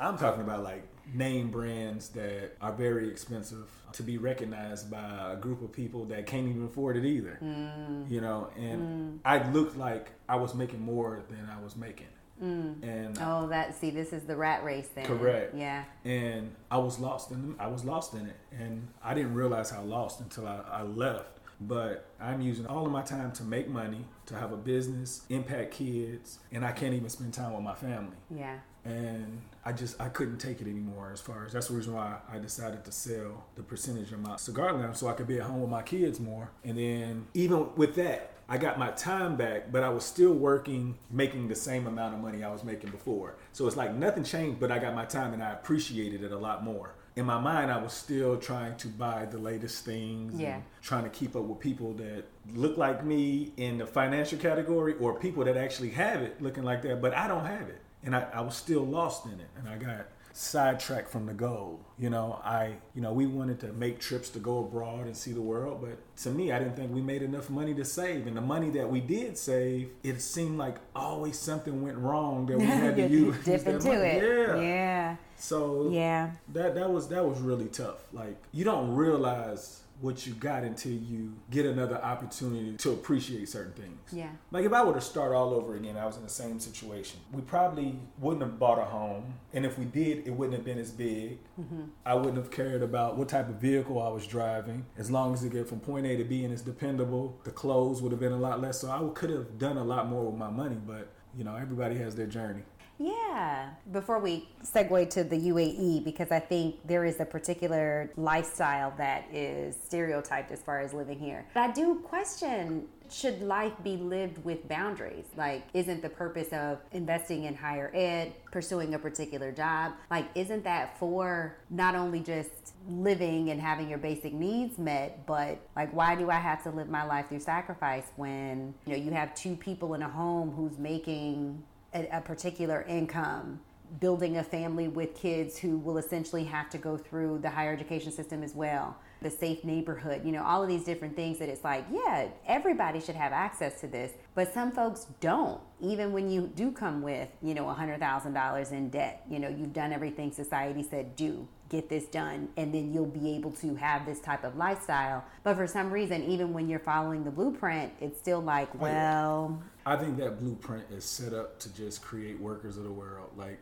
I'm 0.00 0.16
talking 0.16 0.42
about 0.42 0.62
like 0.62 0.84
name 1.14 1.50
brands 1.50 2.10
that 2.10 2.56
are 2.60 2.72
very 2.72 3.08
expensive 3.08 3.66
to 3.92 4.02
be 4.02 4.18
recognized 4.18 4.90
by 4.90 5.32
a 5.32 5.36
group 5.36 5.62
of 5.62 5.72
people 5.72 6.04
that 6.06 6.26
can't 6.26 6.48
even 6.48 6.64
afford 6.64 6.96
it 6.96 7.04
either. 7.04 7.38
Mm. 7.42 8.10
You 8.10 8.20
know, 8.20 8.50
and 8.56 8.82
mm. 8.82 9.18
I 9.24 9.48
looked 9.50 9.76
like 9.76 10.10
I 10.28 10.36
was 10.36 10.54
making 10.54 10.82
more 10.82 11.22
than 11.28 11.48
I 11.50 11.62
was 11.62 11.76
making. 11.76 12.08
Mm. 12.42 12.82
And 12.82 13.18
Oh, 13.20 13.48
that 13.48 13.74
see, 13.74 13.90
this 13.90 14.12
is 14.12 14.24
the 14.24 14.36
rat 14.36 14.62
race 14.64 14.88
then. 14.94 15.06
Correct. 15.06 15.54
Yeah. 15.54 15.84
and 16.04 16.54
I 16.70 16.78
was 16.78 16.98
lost 16.98 17.30
in 17.30 17.56
I 17.58 17.66
was 17.66 17.84
lost 17.84 18.14
in 18.14 18.26
it, 18.26 18.36
and 18.52 18.88
I 19.02 19.14
didn't 19.14 19.34
realize 19.34 19.70
how 19.70 19.82
lost 19.82 20.20
until 20.20 20.46
I, 20.46 20.60
I 20.70 20.82
left. 20.82 21.38
But 21.60 22.06
I'm 22.20 22.40
using 22.40 22.66
all 22.66 22.86
of 22.86 22.92
my 22.92 23.02
time 23.02 23.32
to 23.32 23.42
make 23.42 23.68
money, 23.68 24.04
to 24.26 24.36
have 24.36 24.52
a 24.52 24.56
business, 24.56 25.22
impact 25.28 25.72
kids, 25.72 26.38
and 26.52 26.64
I 26.64 26.70
can't 26.70 26.94
even 26.94 27.08
spend 27.08 27.34
time 27.34 27.52
with 27.52 27.64
my 27.64 27.74
family. 27.74 28.16
Yeah. 28.30 28.58
And 28.88 29.42
I 29.64 29.72
just 29.72 30.00
I 30.00 30.08
couldn't 30.08 30.38
take 30.38 30.60
it 30.60 30.66
anymore. 30.66 31.10
As 31.12 31.20
far 31.20 31.44
as 31.44 31.52
that's 31.52 31.68
the 31.68 31.74
reason 31.74 31.94
why 31.94 32.16
I 32.32 32.38
decided 32.38 32.84
to 32.84 32.92
sell 32.92 33.44
the 33.54 33.62
percentage 33.62 34.12
of 34.12 34.20
my 34.20 34.36
cigar 34.36 34.72
lounge 34.72 34.96
so 34.96 35.08
I 35.08 35.12
could 35.12 35.26
be 35.26 35.36
at 35.38 35.42
home 35.42 35.60
with 35.60 35.70
my 35.70 35.82
kids 35.82 36.18
more. 36.20 36.50
And 36.64 36.78
then 36.78 37.26
even 37.34 37.74
with 37.76 37.94
that, 37.96 38.32
I 38.48 38.56
got 38.56 38.78
my 38.78 38.90
time 38.92 39.36
back, 39.36 39.70
but 39.70 39.82
I 39.84 39.90
was 39.90 40.04
still 40.04 40.32
working, 40.32 40.96
making 41.10 41.48
the 41.48 41.54
same 41.54 41.86
amount 41.86 42.14
of 42.14 42.20
money 42.20 42.42
I 42.42 42.50
was 42.50 42.64
making 42.64 42.90
before. 42.90 43.34
So 43.52 43.66
it's 43.66 43.76
like 43.76 43.92
nothing 43.94 44.24
changed, 44.24 44.58
but 44.58 44.72
I 44.72 44.78
got 44.78 44.94
my 44.94 45.04
time 45.04 45.34
and 45.34 45.42
I 45.42 45.52
appreciated 45.52 46.22
it 46.22 46.32
a 46.32 46.38
lot 46.38 46.64
more. 46.64 46.94
In 47.14 47.26
my 47.26 47.38
mind, 47.38 47.70
I 47.70 47.76
was 47.82 47.92
still 47.92 48.38
trying 48.38 48.76
to 48.76 48.88
buy 48.88 49.26
the 49.26 49.38
latest 49.38 49.84
things, 49.84 50.40
Yeah. 50.40 50.54
and 50.54 50.62
trying 50.80 51.02
to 51.04 51.10
keep 51.10 51.34
up 51.36 51.42
with 51.42 51.58
people 51.58 51.92
that 51.94 52.24
look 52.54 52.78
like 52.78 53.04
me 53.04 53.52
in 53.58 53.76
the 53.76 53.86
financial 53.86 54.38
category, 54.38 54.94
or 54.98 55.18
people 55.18 55.44
that 55.44 55.56
actually 55.58 55.90
have 55.90 56.22
it 56.22 56.40
looking 56.40 56.62
like 56.62 56.80
that, 56.82 57.02
but 57.02 57.12
I 57.14 57.26
don't 57.28 57.44
have 57.44 57.68
it, 57.68 57.80
and 58.04 58.14
I, 58.16 58.26
I 58.32 58.40
was 58.40 58.56
still 58.56 58.84
lost 58.84 59.26
in 59.26 59.32
it, 59.40 59.48
and 59.58 59.68
I 59.68 59.76
got 59.76 60.06
sidetracked 60.32 61.10
from 61.10 61.26
the 61.26 61.32
goal. 61.34 61.80
You 61.98 62.10
know, 62.10 62.40
I, 62.44 62.74
you 62.94 63.02
know, 63.02 63.12
we 63.12 63.26
wanted 63.26 63.58
to 63.60 63.72
make 63.72 63.98
trips 63.98 64.28
to 64.30 64.38
go 64.38 64.60
abroad 64.60 65.06
and 65.06 65.16
see 65.16 65.32
the 65.32 65.40
world, 65.40 65.80
but 65.80 65.98
to 66.22 66.30
me, 66.30 66.52
I 66.52 66.60
didn't 66.60 66.76
think 66.76 66.92
we 66.94 67.00
made 67.02 67.22
enough 67.22 67.50
money 67.50 67.74
to 67.74 67.84
save. 67.84 68.28
And 68.28 68.36
the 68.36 68.40
money 68.40 68.70
that 68.70 68.88
we 68.88 69.00
did 69.00 69.36
save, 69.36 69.90
it 70.04 70.22
seemed 70.22 70.56
like 70.56 70.76
always 70.94 71.36
something 71.38 71.82
went 71.82 71.98
wrong 71.98 72.46
that 72.46 72.58
we 72.58 72.64
had 72.84 72.94
to 72.96 73.08
use. 73.08 73.36
Dip 73.44 73.64
that 73.64 73.74
into 73.74 73.88
money. 73.88 73.98
it. 74.00 74.22
Yeah. 74.22 74.60
Yeah. 74.62 75.16
So 75.36 75.88
Yeah. 75.90 76.30
that 76.52 76.74
that 76.76 76.88
was 76.90 77.08
that 77.08 77.24
was 77.24 77.40
really 77.40 77.66
tough. 77.68 78.04
Like 78.12 78.36
you 78.52 78.64
don't 78.64 78.94
realize 78.94 79.82
what 80.00 80.26
you 80.26 80.34
got 80.34 80.62
until 80.62 80.92
you 80.92 81.34
get 81.50 81.66
another 81.66 81.96
opportunity 81.96 82.76
to 82.76 82.92
appreciate 82.92 83.48
certain 83.48 83.72
things. 83.72 83.98
Yeah. 84.12 84.30
Like 84.50 84.64
if 84.64 84.72
I 84.72 84.84
were 84.84 84.94
to 84.94 85.00
start 85.00 85.32
all 85.32 85.52
over 85.52 85.74
again, 85.74 85.96
I 85.96 86.06
was 86.06 86.16
in 86.16 86.22
the 86.22 86.28
same 86.28 86.60
situation. 86.60 87.18
We 87.32 87.42
probably 87.42 87.98
wouldn't 88.18 88.42
have 88.42 88.58
bought 88.58 88.78
a 88.78 88.84
home, 88.84 89.34
and 89.52 89.66
if 89.66 89.78
we 89.78 89.84
did, 89.84 90.26
it 90.26 90.30
wouldn't 90.30 90.56
have 90.56 90.64
been 90.64 90.78
as 90.78 90.90
big. 90.90 91.38
Mm-hmm. 91.60 91.82
I 92.06 92.14
wouldn't 92.14 92.36
have 92.36 92.50
cared 92.50 92.82
about 92.82 93.16
what 93.16 93.28
type 93.28 93.48
of 93.48 93.56
vehicle 93.56 94.00
I 94.00 94.08
was 94.08 94.26
driving, 94.26 94.86
as 94.96 95.10
long 95.10 95.34
as 95.34 95.42
it 95.42 95.52
get 95.52 95.68
from 95.68 95.80
point 95.80 96.06
A 96.06 96.16
to 96.16 96.24
B 96.24 96.44
and 96.44 96.52
it's 96.52 96.62
dependable. 96.62 97.38
The 97.44 97.50
clothes 97.50 98.00
would 98.02 98.12
have 98.12 98.20
been 98.20 98.32
a 98.32 98.38
lot 98.38 98.60
less, 98.60 98.80
so 98.80 98.90
I 98.90 99.06
could 99.14 99.30
have 99.30 99.58
done 99.58 99.76
a 99.76 99.84
lot 99.84 100.08
more 100.08 100.24
with 100.24 100.38
my 100.38 100.50
money. 100.50 100.76
But 100.86 101.08
you 101.36 101.44
know, 101.44 101.56
everybody 101.56 101.96
has 101.98 102.14
their 102.14 102.26
journey. 102.26 102.62
Yeah. 102.98 103.70
Before 103.92 104.18
we 104.18 104.48
segue 104.64 105.08
to 105.10 105.24
the 105.24 105.36
UAE, 105.36 106.04
because 106.04 106.30
I 106.30 106.40
think 106.40 106.86
there 106.86 107.04
is 107.04 107.20
a 107.20 107.24
particular 107.24 108.10
lifestyle 108.16 108.92
that 108.98 109.26
is 109.32 109.76
stereotyped 109.86 110.50
as 110.50 110.60
far 110.60 110.80
as 110.80 110.92
living 110.92 111.18
here. 111.18 111.46
But 111.54 111.70
I 111.70 111.72
do 111.72 111.96
question 111.96 112.88
should 113.10 113.40
life 113.40 113.72
be 113.82 113.96
lived 113.96 114.44
with 114.44 114.68
boundaries? 114.68 115.24
Like, 115.36 115.64
isn't 115.72 116.02
the 116.02 116.10
purpose 116.10 116.52
of 116.52 116.78
investing 116.92 117.44
in 117.44 117.54
higher 117.54 117.90
ed, 117.94 118.34
pursuing 118.52 118.94
a 118.94 118.98
particular 118.98 119.50
job, 119.50 119.92
like, 120.10 120.26
isn't 120.34 120.64
that 120.64 120.98
for 120.98 121.56
not 121.70 121.94
only 121.94 122.20
just 122.20 122.74
living 122.88 123.50
and 123.50 123.60
having 123.60 123.88
your 123.88 123.98
basic 123.98 124.32
needs 124.32 124.78
met, 124.78 125.24
but 125.26 125.58
like, 125.74 125.90
why 125.92 126.14
do 126.16 126.30
I 126.30 126.38
have 126.38 126.62
to 126.64 126.70
live 126.70 126.88
my 126.88 127.04
life 127.04 127.28
through 127.28 127.40
sacrifice 127.40 128.04
when, 128.16 128.74
you 128.84 128.92
know, 128.92 128.98
you 129.02 129.10
have 129.12 129.34
two 129.34 129.56
people 129.56 129.94
in 129.94 130.02
a 130.02 130.08
home 130.08 130.50
who's 130.50 130.78
making 130.78 131.62
a, 131.98 132.18
a 132.18 132.20
particular 132.20 132.82
income 132.88 133.60
building 134.00 134.36
a 134.36 134.44
family 134.44 134.86
with 134.86 135.14
kids 135.14 135.56
who 135.58 135.78
will 135.78 135.96
essentially 135.96 136.44
have 136.44 136.68
to 136.68 136.78
go 136.78 136.96
through 136.96 137.38
the 137.38 137.48
higher 137.48 137.72
education 137.72 138.12
system 138.12 138.42
as 138.42 138.54
well 138.54 138.96
the 139.22 139.30
safe 139.30 139.64
neighborhood 139.64 140.20
you 140.24 140.30
know 140.30 140.44
all 140.44 140.62
of 140.62 140.68
these 140.68 140.84
different 140.84 141.16
things 141.16 141.38
that 141.38 141.48
it's 141.48 141.64
like 141.64 141.84
yeah 141.90 142.28
everybody 142.46 143.00
should 143.00 143.14
have 143.14 143.32
access 143.32 143.80
to 143.80 143.86
this. 143.86 144.12
But 144.34 144.52
some 144.52 144.70
folks 144.70 145.06
don't 145.20 145.60
even 145.80 146.12
when 146.12 146.30
you 146.30 146.50
do 146.54 146.70
come 146.70 147.02
with 147.02 147.28
you 147.42 147.54
know 147.54 147.64
$100000 147.64 148.72
in 148.72 148.90
debt. 148.90 149.24
You 149.28 149.38
know 149.38 149.48
you've 149.48 149.72
done 149.72 149.92
everything 149.92 150.32
society 150.32 150.82
said 150.82 151.16
do 151.16 151.46
get 151.68 151.88
this 151.88 152.04
done 152.06 152.48
and 152.56 152.72
then 152.72 152.92
you'll 152.92 153.06
be 153.06 153.34
able 153.34 153.50
to 153.50 153.74
have 153.74 154.06
this 154.06 154.20
type 154.20 154.44
of 154.44 154.56
lifestyle 154.56 155.24
but 155.42 155.56
for 155.56 155.66
some 155.66 155.90
reason 155.90 156.24
even 156.24 156.52
when 156.52 156.68
you're 156.68 156.78
following 156.78 157.24
the 157.24 157.30
blueprint 157.30 157.92
it's 158.00 158.18
still 158.18 158.40
like 158.40 158.72
well 158.80 159.60
I 159.88 159.96
think 159.96 160.18
that 160.18 160.38
blueprint 160.38 160.84
is 160.90 161.02
set 161.02 161.32
up 161.32 161.58
to 161.60 161.74
just 161.74 162.02
create 162.02 162.38
workers 162.38 162.76
of 162.76 162.84
the 162.84 162.92
world. 162.92 163.30
Like 163.38 163.58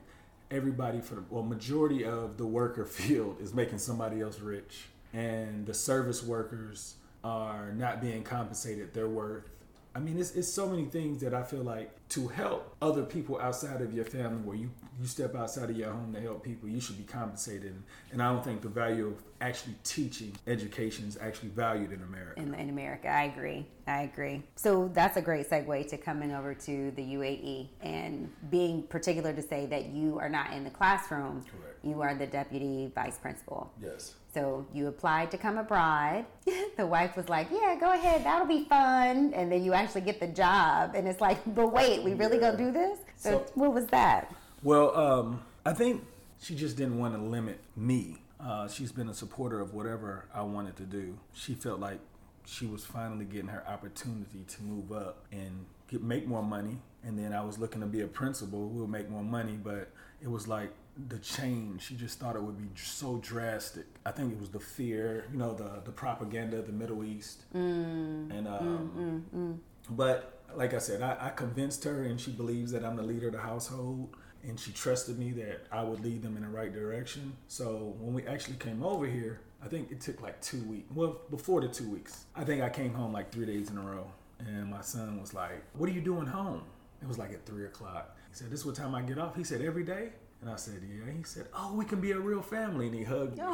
everybody 0.51 1.01
for 1.01 1.15
the 1.15 1.25
well, 1.31 1.45
majority 1.45 2.05
of 2.05 2.37
the 2.37 2.47
worker 2.47 2.85
field 2.85 3.41
is 3.41 3.55
making 3.55 3.79
somebody 3.79 4.21
else 4.21 4.41
rich, 4.41 4.89
and 5.13 5.65
the 5.67 5.75
service 5.75 6.25
workers 6.25 6.97
are 7.23 7.71
not 7.73 8.01
being 8.01 8.25
compensated 8.25 8.93
their 8.93 9.09
worth. 9.09 9.49
I 9.97 9.99
mean, 9.99 10.19
it's, 10.19 10.33
it's 10.33 10.53
so 10.53 10.69
many 10.69 10.85
things 10.85 11.23
that 11.23 11.33
I 11.33 11.43
feel 11.43 11.62
like 11.62 11.91
to 12.11 12.29
help 12.29 12.76
other 12.83 13.03
people 13.03 13.41
outside 13.41 13.81
of 13.81 13.95
your 13.95 14.05
family, 14.05 14.43
where 14.43 14.57
you, 14.57 14.71
you 15.00 15.07
step 15.07 15.35
outside 15.35 15.71
of 15.71 15.76
your 15.76 15.91
home 15.91 16.12
to 16.12 16.21
help 16.21 16.45
people, 16.45 16.69
you 16.69 16.81
should 16.83 16.99
be 16.99 17.05
compensated. 17.05 17.75
And 18.12 18.23
I 18.23 18.31
don't 18.31 18.45
think 18.45 18.61
the 18.61 18.69
value 18.69 19.07
of 19.07 19.23
actually 19.41 19.75
teaching 19.85 20.37
education 20.47 21.09
is 21.09 21.17
actually 21.19 21.49
valued 21.49 21.93
in 21.93 22.03
America. 22.03 22.38
in, 22.38 22.53
in 22.55 22.69
America. 22.69 23.09
I 23.09 23.25
agree. 23.25 23.67
I 23.87 24.03
agree. 24.03 24.43
So 24.57 24.91
that's 24.93 25.17
a 25.17 25.23
great 25.23 25.49
segue 25.49 25.88
to 25.88 25.97
coming 25.97 26.35
over 26.35 26.53
to 26.53 26.91
the 26.91 27.03
UAE 27.03 27.69
and 27.81 28.31
being 28.50 28.83
particular 28.83 29.33
to 29.33 29.41
say 29.41 29.65
that 29.65 29.87
you 29.87 30.19
are 30.19 30.29
not 30.29 30.53
in 30.53 30.62
the 30.62 30.71
classroom. 30.71 31.43
Correct. 31.43 31.83
You 31.83 32.03
are 32.03 32.15
the 32.15 32.26
deputy 32.26 32.93
vice 32.95 33.17
principal. 33.17 33.73
yes. 33.83 34.15
So 34.37 34.66
you 34.75 34.88
applied 34.88 35.31
to 35.31 35.38
come 35.38 35.57
abroad. 35.57 36.26
the 36.76 36.87
wife 36.87 37.16
was 37.16 37.26
like, 37.26 37.49
"Yeah, 37.50 37.75
go 37.81 37.90
ahead. 37.95 38.23
That'll 38.23 38.47
be 38.47 38.64
fun." 38.64 39.33
And 39.33 39.50
then 39.50 39.64
you 39.64 39.73
actually 39.73 40.02
get 40.02 40.21
the 40.21 40.26
job, 40.26 40.93
and 40.95 41.09
it's 41.09 41.23
like, 41.23 41.38
"But 41.55 41.73
wait, 41.73 42.02
we 42.02 42.12
really 42.12 42.37
gonna 42.37 42.59
do 42.59 42.71
this?" 42.71 42.99
So, 43.16 43.31
So- 43.31 43.47
what 43.55 43.73
was 43.73 43.87
that? 43.87 44.35
Well, 44.62 44.95
um, 44.95 45.43
I 45.64 45.73
think 45.73 46.05
she 46.38 46.55
just 46.55 46.76
didn't 46.76 46.99
want 46.99 47.14
to 47.14 47.21
limit 47.21 47.61
me. 47.76 48.19
Uh, 48.38 48.69
she's 48.69 48.93
been 48.93 49.09
a 49.09 49.14
supporter 49.14 49.59
of 49.59 49.73
whatever 49.73 50.26
I 50.35 50.43
wanted 50.43 50.76
to 50.76 50.83
do. 50.83 51.19
She 51.33 51.55
felt 51.55 51.81
like 51.81 52.00
she 52.45 52.66
was 52.66 52.85
finally 52.85 53.25
getting 53.25 53.49
her 53.49 53.66
opportunity 53.66 54.45
to 54.49 54.62
move 54.62 54.93
up 54.93 55.25
and 55.33 55.64
get, 55.88 56.02
make 56.02 56.26
more 56.26 56.43
money. 56.43 56.76
And 57.02 57.19
then 57.19 57.33
I 57.33 57.43
was 57.43 57.59
looking 57.59 57.81
to 57.81 57.87
be 57.87 58.02
a 58.02 58.07
principal 58.07 58.69
who 58.69 58.81
would 58.81 58.90
make 58.90 59.09
more 59.09 59.25
money, 59.25 59.59
but 59.62 59.88
it 60.21 60.31
was 60.31 60.47
like 60.47 60.73
the 61.09 61.19
change. 61.19 61.83
She 61.83 61.95
just 61.95 62.19
thought 62.19 62.37
it 62.37 62.43
would 62.43 62.59
be 62.59 62.69
so 62.81 63.19
drastic. 63.23 63.87
I 64.05 64.11
think 64.11 64.33
it 64.33 64.41
was 64.41 64.50
the 64.50 64.61
fear, 64.61 65.26
you 65.31 65.38
know, 65.38 65.55
the 65.55 65.83
the 65.85 65.93
propaganda 65.93 66.59
of 66.59 66.67
the 66.67 66.73
Middle 66.73 67.05
East, 67.05 67.45
mm. 67.55 68.31
and 68.31 68.47
mm, 68.47 68.61
um, 68.61 69.25
mm, 69.35 69.59
but 69.91 70.41
like 70.55 70.75
I 70.75 70.79
said, 70.79 71.03
I, 71.03 71.17
I 71.21 71.31
convinced 71.31 71.85
her, 71.85 72.05
and 72.05 72.21
she 72.21 72.31
believes 72.31 72.73
that 72.73 72.85
I'm 72.85 72.97
the 72.97 73.03
leader 73.03 73.26
of 73.26 73.35
the 73.35 73.41
household, 73.41 74.17
and 74.43 74.59
she 74.59 74.73
trusted 74.73 75.19
me 75.19 75.33
that 75.33 75.67
I 75.71 75.83
would 75.83 76.00
lead 76.00 76.23
them 76.23 76.37
in 76.37 76.43
the 76.43 76.49
right 76.49 76.73
direction. 76.73 77.37
So 77.49 77.95
when 77.99 78.15
we 78.15 78.26
actually 78.26 78.57
came 78.57 78.83
over 78.83 79.07
here, 79.07 79.41
I 79.62 79.69
think 79.69 79.91
it 79.91 80.00
took 80.00 80.23
like 80.23 80.41
two 80.41 80.62
weeks. 80.65 80.91
Well, 80.95 81.21
before 81.31 81.61
the 81.61 81.69
two 81.69 81.91
weeks, 81.91 82.25
I 82.35 82.45
think 82.45 82.62
I 82.62 82.69
came 82.69 82.95
home 82.95 83.12
like 83.12 83.33
three 83.33 83.47
days 83.47 83.71
in 83.71 83.76
a 83.76 83.83
row, 83.83 84.07
and 84.38 84.71
my 84.71 84.81
son 84.81 85.21
was 85.21 85.35
like, 85.35 85.62
"What 85.75 85.88
are 85.88 85.93
you 85.93 86.00
doing 86.00 86.26
home?" 86.26 86.62
It 87.03 87.09
was 87.09 87.19
like 87.19 87.33
at 87.33 87.45
three 87.45 87.67
o'clock. 87.67 88.17
He 88.31 88.37
said, 88.37 88.50
"This 88.50 88.61
is 88.61 88.67
what 88.67 88.76
time 88.76 88.95
I 88.95 89.03
get 89.03 89.19
off." 89.19 89.37
He 89.37 89.45
said, 89.45 89.61
"Every 89.61 89.85
day." 89.85 90.11
And 90.40 90.50
I 90.50 90.57
said, 90.57 90.83
"Yeah." 90.83 91.12
He 91.12 91.23
said, 91.25 91.49
"Oh, 91.55 91.75
we 91.75 91.85
can 91.85 92.00
be 92.00 92.12
a 92.12 92.19
real 92.19 92.43
family," 92.43 92.87
and 92.87 92.95
he 92.95 93.05
hugged 93.05 93.38
me. 93.38 93.45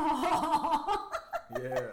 Yeah. 1.63 1.87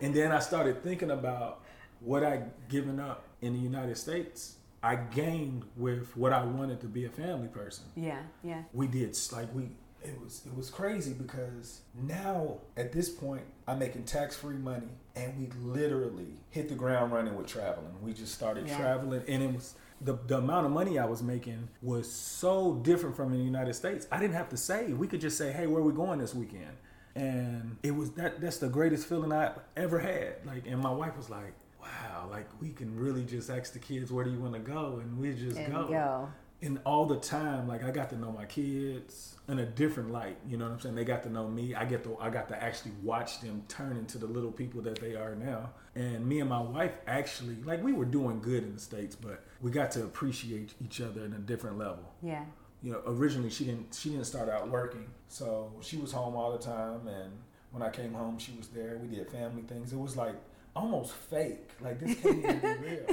And 0.00 0.14
then 0.14 0.32
I 0.32 0.40
started 0.40 0.82
thinking 0.82 1.10
about 1.10 1.62
what 2.00 2.24
I 2.24 2.42
given 2.68 3.00
up 3.00 3.24
in 3.40 3.52
the 3.52 3.58
United 3.58 3.96
States. 3.96 4.56
I 4.82 4.96
gained 4.96 5.64
with 5.76 6.16
what 6.16 6.32
I 6.32 6.44
wanted 6.44 6.80
to 6.80 6.86
be 6.86 7.04
a 7.04 7.08
family 7.08 7.48
person. 7.48 7.84
Yeah, 7.94 8.20
yeah. 8.42 8.62
We 8.72 8.88
did 8.88 9.16
like 9.32 9.54
we 9.54 9.70
it 10.04 10.20
was 10.20 10.42
it 10.44 10.56
was 10.56 10.70
crazy 10.70 11.12
because 11.12 11.82
now 11.94 12.58
at 12.76 12.92
this 12.92 13.08
point 13.08 13.42
I'm 13.68 13.78
making 13.78 14.04
tax 14.04 14.36
free 14.36 14.56
money 14.56 14.88
and 15.14 15.38
we 15.38 15.48
literally 15.62 16.34
hit 16.50 16.68
the 16.68 16.74
ground 16.74 17.12
running 17.12 17.36
with 17.36 17.46
traveling. 17.46 17.94
We 18.02 18.12
just 18.12 18.34
started 18.34 18.66
yeah. 18.66 18.76
traveling 18.76 19.22
and 19.28 19.42
it 19.42 19.54
was 19.54 19.74
the, 20.04 20.18
the 20.26 20.38
amount 20.38 20.66
of 20.66 20.72
money 20.72 20.98
I 20.98 21.04
was 21.04 21.22
making 21.22 21.68
was 21.80 22.10
so 22.10 22.74
different 22.82 23.16
from 23.16 23.32
in 23.32 23.38
the 23.38 23.44
United 23.44 23.74
States. 23.74 24.06
I 24.10 24.18
didn't 24.18 24.34
have 24.34 24.48
to 24.50 24.56
say. 24.56 24.92
We 24.92 25.06
could 25.06 25.20
just 25.20 25.38
say, 25.38 25.52
"Hey, 25.52 25.66
where 25.66 25.80
are 25.80 25.84
we 25.84 25.92
going 25.92 26.18
this 26.18 26.34
weekend?" 26.34 26.76
And 27.14 27.76
it 27.82 27.92
was 27.92 28.10
that 28.12 28.40
that's 28.40 28.58
the 28.58 28.68
greatest 28.68 29.06
feeling 29.06 29.32
I 29.32 29.52
ever 29.76 29.98
had. 29.98 30.36
Like, 30.44 30.66
and 30.66 30.80
my 30.80 30.92
wife 30.92 31.16
was 31.16 31.30
like, 31.30 31.54
"Wow, 31.80 32.28
like 32.30 32.48
we 32.60 32.70
can 32.70 32.98
really 32.98 33.24
just 33.24 33.50
ask 33.50 33.72
the 33.72 33.78
kids 33.78 34.10
where 34.10 34.24
do 34.24 34.30
you 34.30 34.38
want 34.40 34.54
to 34.54 34.60
go, 34.60 35.00
and 35.02 35.18
we 35.18 35.32
just 35.34 35.58
and 35.58 35.72
go." 35.72 35.88
go 35.88 36.28
and 36.62 36.78
all 36.86 37.06
the 37.06 37.16
time, 37.16 37.66
like 37.66 37.82
I 37.84 37.90
got 37.90 38.08
to 38.10 38.16
know 38.16 38.30
my 38.30 38.44
kids 38.44 39.36
in 39.48 39.58
a 39.58 39.66
different 39.66 40.12
light. 40.12 40.36
You 40.48 40.56
know 40.56 40.64
what 40.64 40.74
I'm 40.74 40.80
saying? 40.80 40.94
They 40.94 41.04
got 41.04 41.24
to 41.24 41.30
know 41.30 41.48
me. 41.48 41.74
I 41.74 41.84
get 41.84 42.04
to 42.04 42.16
I 42.20 42.30
got 42.30 42.48
to 42.48 42.62
actually 42.62 42.92
watch 43.02 43.40
them 43.40 43.64
turn 43.68 43.96
into 43.96 44.18
the 44.18 44.26
little 44.26 44.52
people 44.52 44.80
that 44.82 45.00
they 45.00 45.16
are 45.16 45.34
now. 45.34 45.70
And 45.94 46.24
me 46.26 46.40
and 46.40 46.48
my 46.48 46.60
wife 46.60 46.92
actually 47.06 47.56
like 47.64 47.82
we 47.82 47.92
were 47.92 48.04
doing 48.04 48.40
good 48.40 48.62
in 48.62 48.74
the 48.74 48.80
states, 48.80 49.16
but 49.16 49.44
we 49.60 49.70
got 49.70 49.90
to 49.92 50.04
appreciate 50.04 50.74
each 50.82 51.00
other 51.00 51.24
in 51.24 51.32
a 51.32 51.38
different 51.38 51.78
level. 51.78 52.12
Yeah. 52.22 52.44
You 52.82 52.92
know, 52.92 53.02
originally 53.06 53.50
she 53.50 53.64
didn't 53.64 53.94
she 53.94 54.10
didn't 54.10 54.26
start 54.26 54.48
out 54.48 54.68
working, 54.70 55.06
so 55.28 55.72
she 55.80 55.96
was 55.96 56.12
home 56.12 56.36
all 56.36 56.52
the 56.52 56.58
time. 56.58 57.08
And 57.08 57.32
when 57.72 57.82
I 57.82 57.90
came 57.90 58.14
home, 58.14 58.38
she 58.38 58.52
was 58.56 58.68
there. 58.68 58.98
We 59.02 59.08
did 59.16 59.28
family 59.30 59.62
things. 59.62 59.92
It 59.92 59.98
was 59.98 60.16
like 60.16 60.36
almost 60.76 61.12
fake. 61.12 61.70
Like 61.80 61.98
this 61.98 62.18
can't 62.20 62.38
even 62.38 62.60
be 62.60 62.68
real. 62.88 63.11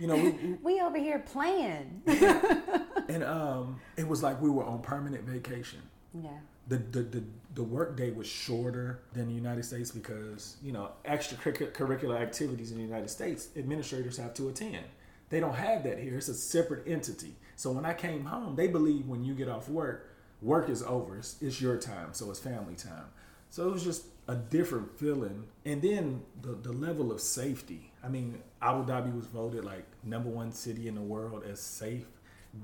You 0.00 0.06
know, 0.06 0.16
we, 0.16 0.30
we, 0.30 0.52
we 0.62 0.80
over 0.80 0.98
here 0.98 1.18
playing. 1.20 2.02
and 3.08 3.24
um, 3.24 3.80
it 3.96 4.06
was 4.06 4.22
like 4.22 4.40
we 4.40 4.50
were 4.50 4.64
on 4.64 4.80
permanent 4.80 5.24
vacation. 5.24 5.80
Yeah. 6.14 6.30
The, 6.68 6.76
the, 6.76 7.02
the, 7.02 7.24
the 7.54 7.62
work 7.62 7.96
day 7.96 8.10
was 8.10 8.26
shorter 8.26 9.00
than 9.12 9.28
the 9.28 9.34
United 9.34 9.64
States 9.64 9.90
because, 9.90 10.56
you 10.62 10.72
know, 10.72 10.90
extracurricular 11.04 12.20
activities 12.20 12.70
in 12.70 12.76
the 12.76 12.84
United 12.84 13.08
States, 13.08 13.48
administrators 13.56 14.16
have 14.18 14.34
to 14.34 14.48
attend. 14.48 14.84
They 15.30 15.40
don't 15.40 15.54
have 15.54 15.82
that 15.84 15.98
here. 15.98 16.16
It's 16.16 16.28
a 16.28 16.34
separate 16.34 16.86
entity. 16.86 17.34
So 17.56 17.72
when 17.72 17.84
I 17.84 17.94
came 17.94 18.24
home, 18.24 18.56
they 18.56 18.68
believe 18.68 19.06
when 19.06 19.24
you 19.24 19.34
get 19.34 19.48
off 19.48 19.68
work, 19.68 20.14
work 20.40 20.68
is 20.68 20.82
over. 20.82 21.18
It's, 21.18 21.36
it's 21.40 21.60
your 21.60 21.76
time. 21.76 22.10
So 22.12 22.30
it's 22.30 22.38
family 22.38 22.74
time. 22.74 23.06
So 23.50 23.68
it 23.68 23.72
was 23.72 23.84
just 23.84 24.04
a 24.28 24.34
different 24.36 24.98
feeling. 24.98 25.44
And 25.64 25.82
then 25.82 26.22
the, 26.40 26.52
the 26.52 26.72
level 26.72 27.10
of 27.10 27.20
safety. 27.20 27.87
I 28.02 28.08
mean, 28.08 28.40
Abu 28.62 28.90
Dhabi 28.90 29.14
was 29.14 29.26
voted 29.26 29.64
like 29.64 29.84
number 30.04 30.28
one 30.28 30.52
city 30.52 30.88
in 30.88 30.94
the 30.94 31.00
world 31.00 31.42
as 31.50 31.60
safe, 31.60 32.06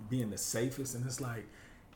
being 0.08 0.30
the 0.30 0.38
safest. 0.38 0.94
And 0.94 1.04
it's 1.06 1.20
like, 1.20 1.46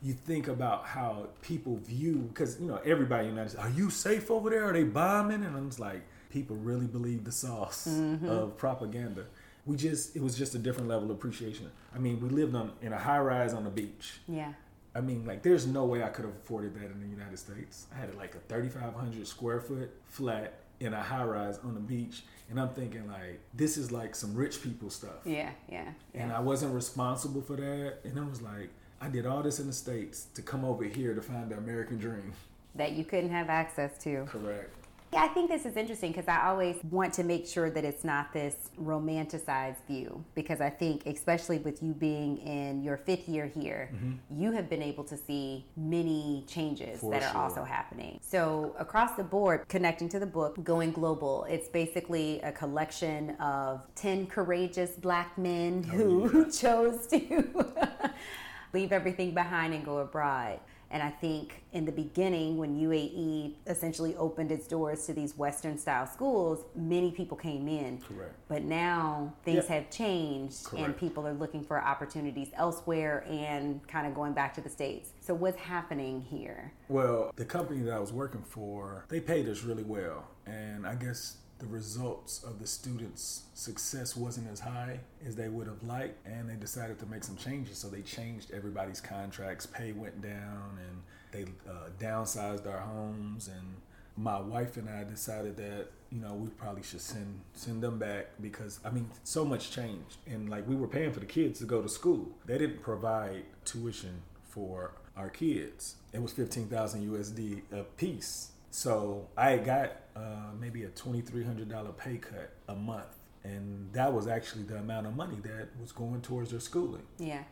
you 0.02 0.12
think 0.12 0.49
about 0.49 0.87
how 0.87 1.28
people 1.42 1.76
view, 1.76 2.28
because, 2.33 2.61
you 2.61 2.66
know, 2.66 2.80
everybody 2.85 3.28
in 3.28 3.35
the 3.35 3.40
United 3.40 3.50
States, 3.50 3.64
are 3.64 3.76
you 3.76 3.90
safe 3.90 4.30
over 4.30 4.50
there? 4.50 4.68
Are 4.68 4.73
they 4.73 4.85
bombing? 4.85 5.45
And 5.45 5.57
I'm 5.57 5.68
just 5.68 5.80
like, 5.80 6.02
people 6.30 6.57
really 6.57 6.87
believe 6.87 7.25
the 7.25 7.33
sauce 7.33 7.88
mm-hmm. 7.88 8.28
of 8.28 8.57
propaganda. 8.57 9.25
We 9.66 9.76
just, 9.76 10.14
it 10.14 10.23
was 10.23 10.37
just 10.37 10.54
a 10.54 10.59
different 10.59 10.88
level 10.88 11.11
of 11.11 11.16
appreciation. 11.16 11.71
I 11.95 11.99
mean, 11.99 12.21
we 12.21 12.28
lived 12.28 12.54
on 12.54 12.73
in 12.80 12.92
a 12.92 12.99
high 12.99 13.18
rise 13.18 13.52
on 13.52 13.64
the 13.64 13.71
beach. 13.71 14.21
Yeah 14.28 14.52
I 14.99 15.00
mean, 15.00 15.25
like, 15.25 15.42
there's 15.42 15.64
no 15.64 15.85
way 15.85 16.02
I 16.02 16.09
could 16.09 16.25
have 16.25 16.35
afforded 16.35 16.75
that 16.75 16.90
in 16.90 17.00
the 17.00 17.07
United 17.07 17.38
States. 17.38 17.87
I 17.95 18.00
had 18.00 18.14
like 18.16 18.35
a 18.35 18.38
3,500 18.52 19.26
square 19.28 19.61
foot 19.61 19.90
flat 20.09 20.54
in 20.81 20.95
a 20.95 21.03
high 21.03 21.25
rise 21.25 21.59
on 21.59 21.75
the 21.75 21.81
beach. 21.81 22.23
And 22.51 22.59
I'm 22.59 22.71
thinking, 22.71 23.07
like, 23.07 23.41
this 23.53 23.77
is 23.77 23.93
like 23.93 24.15
some 24.15 24.35
rich 24.35 24.63
people 24.63 24.91
stuff. 24.91 25.25
Yeah, 25.25 25.51
yeah, 25.71 25.93
yeah. 26.15 26.23
And 26.23 26.33
I 26.33 26.41
wasn't 26.41 26.75
responsible 26.75 27.43
for 27.43 27.57
that. 27.57 27.99
And 28.05 28.19
I 28.19 28.25
was 28.25 28.41
like, 28.41 28.71
I 29.01 29.09
did 29.09 29.27
all 29.27 29.43
this 29.43 29.61
in 29.61 29.67
the 29.67 29.73
States 29.73 30.27
to 30.35 30.43
come 30.43 30.65
over 30.65 30.85
here 30.85 31.15
to 31.15 31.23
find 31.23 31.51
the 31.51 31.57
American 31.57 31.99
dream. 31.99 32.33
That 32.75 32.93
you 32.93 33.05
couldn't 33.05 33.31
have 33.31 33.51
access 33.51 33.99
to. 34.05 34.25
Correct. 34.25 34.75
Yeah, 35.12 35.23
I 35.23 35.29
think 35.29 35.50
this 35.50 35.65
is 35.65 35.77
interesting 35.77 36.12
because 36.12 36.29
I 36.29 36.49
always 36.49 36.77
want 36.91 37.15
to 37.15 37.25
make 37.25 37.47
sure 37.47 37.71
that 37.71 37.83
it's 37.85 38.05
not 38.05 38.33
this 38.33 38.55
romanticized 38.79 39.79
view 39.87 40.23
because 40.35 40.61
I 40.61 40.69
think, 40.69 41.07
especially 41.07 41.59
with 41.59 41.83
you 41.83 41.95
being 41.95 42.37
in 42.38 42.83
your 42.83 42.99
fifth 42.99 43.27
year 43.27 43.47
here, 43.47 43.91
mm-hmm. 43.95 44.12
you 44.31 44.53
have 44.53 44.69
been 44.69 44.83
able 44.83 45.05
to 45.05 45.17
see 45.17 45.65
many 45.77 46.45
changes 46.47 47.00
For 47.00 47.12
that 47.12 47.23
are 47.35 47.43
also 47.43 47.65
happening. 47.65 48.21
So, 48.23 48.75
across 48.79 49.17
the 49.17 49.25
board, 49.25 49.67
connecting 49.69 50.11
to 50.11 50.19
the 50.19 50.27
book, 50.27 50.62
Going 50.62 50.93
Global, 50.93 51.45
it's 51.49 51.69
basically 51.69 52.41
a 52.43 52.53
collection 52.53 53.31
of 53.37 53.81
10 53.95 54.27
courageous 54.27 54.91
black 54.93 55.38
men 55.38 55.87
oh, 55.87 55.97
who 55.97 56.45
yeah. 56.45 56.50
chose 56.61 57.07
to 57.07 57.71
leave 58.75 58.93
everything 58.93 59.33
behind 59.33 59.73
and 59.73 59.85
go 59.85 59.99
abroad. 59.99 60.61
And 60.90 61.02
I 61.02 61.11
think 61.11 61.62
in 61.73 61.85
the 61.85 61.92
beginning, 61.92 62.57
when 62.57 62.78
UAE 62.78 63.54
essentially 63.66 64.16
opened 64.16 64.50
its 64.50 64.66
doors 64.66 65.04
to 65.07 65.12
these 65.12 65.37
Western 65.37 65.76
style 65.76 66.07
schools, 66.07 66.64
many 66.74 67.11
people 67.11 67.37
came 67.37 67.68
in. 67.68 67.98
Correct. 67.98 68.35
But 68.48 68.62
now 68.62 69.35
things 69.44 69.66
have 69.66 69.90
changed 69.90 70.64
Correct. 70.64 70.87
and 70.87 70.96
people 70.96 71.27
are 71.27 71.35
looking 71.35 71.62
for 71.62 71.79
opportunities 71.83 72.48
elsewhere 72.55 73.24
and 73.29 73.87
kind 73.87 74.07
of 74.07 74.14
going 74.14 74.33
back 74.33 74.55
to 74.55 74.61
the 74.62 74.70
States. 74.70 75.11
So, 75.20 75.35
what's 75.35 75.59
happening 75.59 76.22
here? 76.22 76.72
Well, 76.88 77.33
the 77.37 77.44
company 77.44 77.81
that 77.83 77.92
I 77.92 77.98
was 77.98 78.12
working 78.12 78.42
for, 78.42 79.05
they 79.09 79.20
paid 79.20 79.48
us 79.48 79.62
really 79.62 79.85
well. 79.85 80.24
And 80.46 80.87
I 80.87 80.94
guess 80.94 81.37
the 81.59 81.66
results 81.66 82.42
of 82.44 82.61
the 82.61 82.66
students' 82.66 83.42
success 83.55 84.16
wasn't 84.16 84.49
as 84.51 84.61
high 84.61 85.01
as 85.27 85.35
they 85.35 85.49
would 85.49 85.66
have 85.66 85.83
liked, 85.83 86.25
and 86.27 86.49
they 86.49 86.55
decided 86.55 86.99
to 87.01 87.07
make 87.07 87.25
some 87.25 87.37
changes. 87.37 87.79
So 87.79 87.88
they 87.88 88.03
changed 88.03 88.53
everybody's 88.53 89.01
contracts, 89.01 89.66
pay 89.66 89.92
went 89.92 90.23
down, 90.23 90.79
and 90.79 91.03
they 91.33 91.51
uh, 91.68 91.90
downsized 91.99 92.66
our 92.66 92.79
homes. 92.79 93.49
And 93.49 93.75
my 94.16 94.40
wife 94.40 94.77
and 94.77 94.88
I 94.88 95.05
decided 95.05 95.57
that 95.57 95.88
you 96.11 96.21
know 96.21 96.35
we 96.35 96.49
probably 96.51 96.83
should 96.83 97.01
send 97.01 97.40
send 97.55 97.83
them 97.83 97.99
back 97.99 98.27
because 98.40 98.81
I 98.85 98.90
mean 98.90 99.11
so 99.25 99.44
much 99.44 99.71
changed, 99.73 100.16
and 100.27 100.49
like 100.49 100.66
we 100.68 100.77
were 100.77 100.88
paying 100.88 101.12
for 101.12 101.21
the 101.21 101.27
kids 101.27 101.59
to 101.59 101.64
go 101.64 101.83
to 101.83 101.88
school. 101.88 102.29
They 102.47 102.59
didn't 102.59 102.83
provide 102.83 103.44
tuition 103.64 104.23
for 104.49 104.92
our 105.16 105.29
kids. 105.29 105.97
It 106.12 106.23
was 106.23 106.33
fifteen 106.33 106.68
thousand 106.68 107.09
USD 107.11 107.62
a 107.73 107.83
piece 107.83 108.53
so 108.70 109.28
I 109.37 109.57
got 109.59 109.92
uh, 110.16 110.52
maybe 110.59 110.85
a 110.85 110.88
twenty 110.88 111.20
three 111.20 111.44
hundred 111.44 111.68
dollar 111.68 111.90
pay 111.92 112.16
cut 112.18 112.52
a 112.68 112.74
month, 112.74 113.16
and 113.44 113.92
that 113.92 114.12
was 114.12 114.26
actually 114.26 114.64
the 114.64 114.76
amount 114.76 115.07
of 115.07 115.16
money 115.16 115.37
that 115.42 115.68
was 115.81 115.92
going 115.92 116.20
towards 116.20 116.50
their 116.50 116.61
schooling. 116.61 117.07
Yeah, 117.18 117.42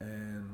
and 0.00 0.48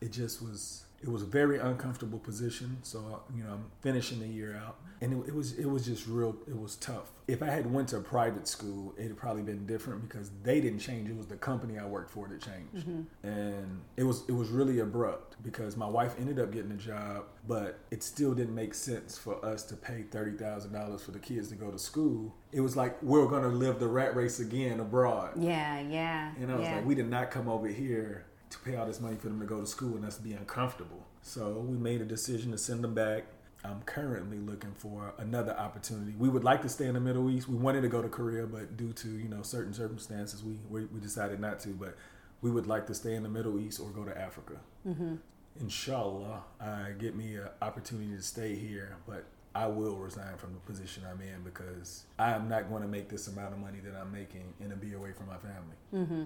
it 0.00 0.12
just 0.12 0.42
was 0.42 0.83
it 1.04 1.10
was 1.10 1.20
a 1.20 1.26
very 1.26 1.58
uncomfortable 1.58 2.18
position. 2.18 2.78
So 2.82 3.22
you 3.36 3.44
know, 3.44 3.52
I'm 3.52 3.64
finishing 3.82 4.20
the 4.20 4.26
year 4.26 4.56
out, 4.56 4.78
and 5.02 5.12
it, 5.12 5.28
it, 5.28 5.34
was 5.34 5.52
it 5.58 5.66
was 5.66 5.84
just 5.84 6.06
real. 6.06 6.34
It 6.48 6.58
was 6.58 6.76
tough. 6.76 7.10
If 7.28 7.42
I 7.42 7.46
had 7.46 7.70
went 7.70 7.88
to 7.90 7.98
a 7.98 8.00
private 8.00 8.48
school, 8.48 8.94
it'd 8.96 9.16
probably 9.18 9.42
been 9.42 9.66
different 9.66 10.08
because 10.08 10.30
they 10.42 10.62
didn't 10.62 10.78
change. 10.78 11.10
It 11.10 11.16
was 11.16 11.26
the 11.26 11.36
company 11.36 11.78
I 11.78 11.84
worked 11.84 12.10
for 12.10 12.26
that 12.28 12.40
changed, 12.40 12.88
mm-hmm. 12.88 13.26
and 13.26 13.82
it 13.98 14.04
was 14.04 14.24
it 14.28 14.32
was 14.32 14.48
really 14.48 14.78
abrupt 14.78 15.36
because 15.42 15.76
my 15.76 15.86
wife 15.86 16.14
ended 16.18 16.38
up 16.38 16.50
getting 16.50 16.72
a 16.72 16.76
job, 16.76 17.24
but 17.46 17.80
it 17.90 18.02
still 18.02 18.32
didn't 18.32 18.54
make 18.54 18.72
sense 18.72 19.18
for 19.18 19.44
us 19.44 19.62
to 19.64 19.76
pay 19.76 20.04
thirty 20.04 20.32
thousand 20.38 20.72
dollars 20.72 21.02
for 21.02 21.10
the 21.10 21.18
kids 21.18 21.48
to 21.48 21.54
go 21.54 21.70
to 21.70 21.78
school. 21.78 22.34
It 22.50 22.62
was 22.62 22.76
like 22.76 23.02
we're 23.02 23.26
gonna 23.26 23.48
live 23.48 23.78
the 23.78 23.88
rat 23.88 24.16
race 24.16 24.40
again 24.40 24.80
abroad. 24.80 25.32
Yeah, 25.36 25.80
yeah. 25.80 26.32
And 26.40 26.50
I 26.50 26.54
was 26.54 26.64
yeah. 26.64 26.76
like, 26.76 26.86
we 26.86 26.94
did 26.94 27.10
not 27.10 27.30
come 27.30 27.46
over 27.46 27.68
here 27.68 28.24
to 28.54 28.70
pay 28.70 28.76
all 28.76 28.86
this 28.86 29.00
money 29.00 29.16
for 29.16 29.28
them 29.28 29.40
to 29.40 29.46
go 29.46 29.60
to 29.60 29.66
school 29.66 29.96
and 29.96 30.04
us 30.04 30.18
be 30.18 30.32
uncomfortable. 30.32 31.04
So 31.22 31.64
we 31.66 31.76
made 31.76 32.00
a 32.00 32.04
decision 32.04 32.52
to 32.52 32.58
send 32.58 32.82
them 32.82 32.94
back. 32.94 33.24
I'm 33.64 33.82
currently 33.82 34.38
looking 34.38 34.72
for 34.76 35.14
another 35.18 35.56
opportunity. 35.58 36.14
We 36.18 36.28
would 36.28 36.44
like 36.44 36.60
to 36.62 36.68
stay 36.68 36.86
in 36.86 36.94
the 36.94 37.00
Middle 37.00 37.30
East. 37.30 37.48
We 37.48 37.56
wanted 37.56 37.80
to 37.80 37.88
go 37.88 38.02
to 38.02 38.08
Korea, 38.08 38.46
but 38.46 38.76
due 38.76 38.92
to 38.92 39.08
you 39.08 39.28
know 39.28 39.42
certain 39.42 39.72
circumstances, 39.72 40.42
we 40.42 40.58
we, 40.68 40.84
we 40.86 41.00
decided 41.00 41.40
not 41.40 41.60
to. 41.60 41.70
But 41.70 41.96
we 42.42 42.50
would 42.50 42.66
like 42.66 42.86
to 42.88 42.94
stay 42.94 43.14
in 43.14 43.22
the 43.22 43.28
Middle 43.28 43.58
East 43.58 43.80
or 43.80 43.88
go 43.88 44.04
to 44.04 44.16
Africa. 44.16 44.54
Mm-hmm. 44.86 45.14
Inshallah, 45.60 46.42
I 46.60 46.90
get 46.98 47.16
me 47.16 47.36
an 47.36 47.48
opportunity 47.62 48.14
to 48.14 48.22
stay 48.22 48.54
here, 48.54 48.96
but 49.06 49.24
I 49.54 49.66
will 49.68 49.96
resign 49.96 50.36
from 50.36 50.52
the 50.52 50.60
position 50.60 51.04
I'm 51.10 51.20
in 51.22 51.42
because 51.42 52.04
I 52.18 52.32
am 52.32 52.48
not 52.48 52.68
going 52.68 52.82
to 52.82 52.88
make 52.88 53.08
this 53.08 53.28
amount 53.28 53.54
of 53.54 53.60
money 53.60 53.78
that 53.84 53.94
I'm 53.98 54.12
making 54.12 54.52
and 54.60 54.78
be 54.80 54.92
away 54.94 55.12
from 55.12 55.28
my 55.28 55.36
family. 55.36 55.76
Mm-hmm. 55.94 56.24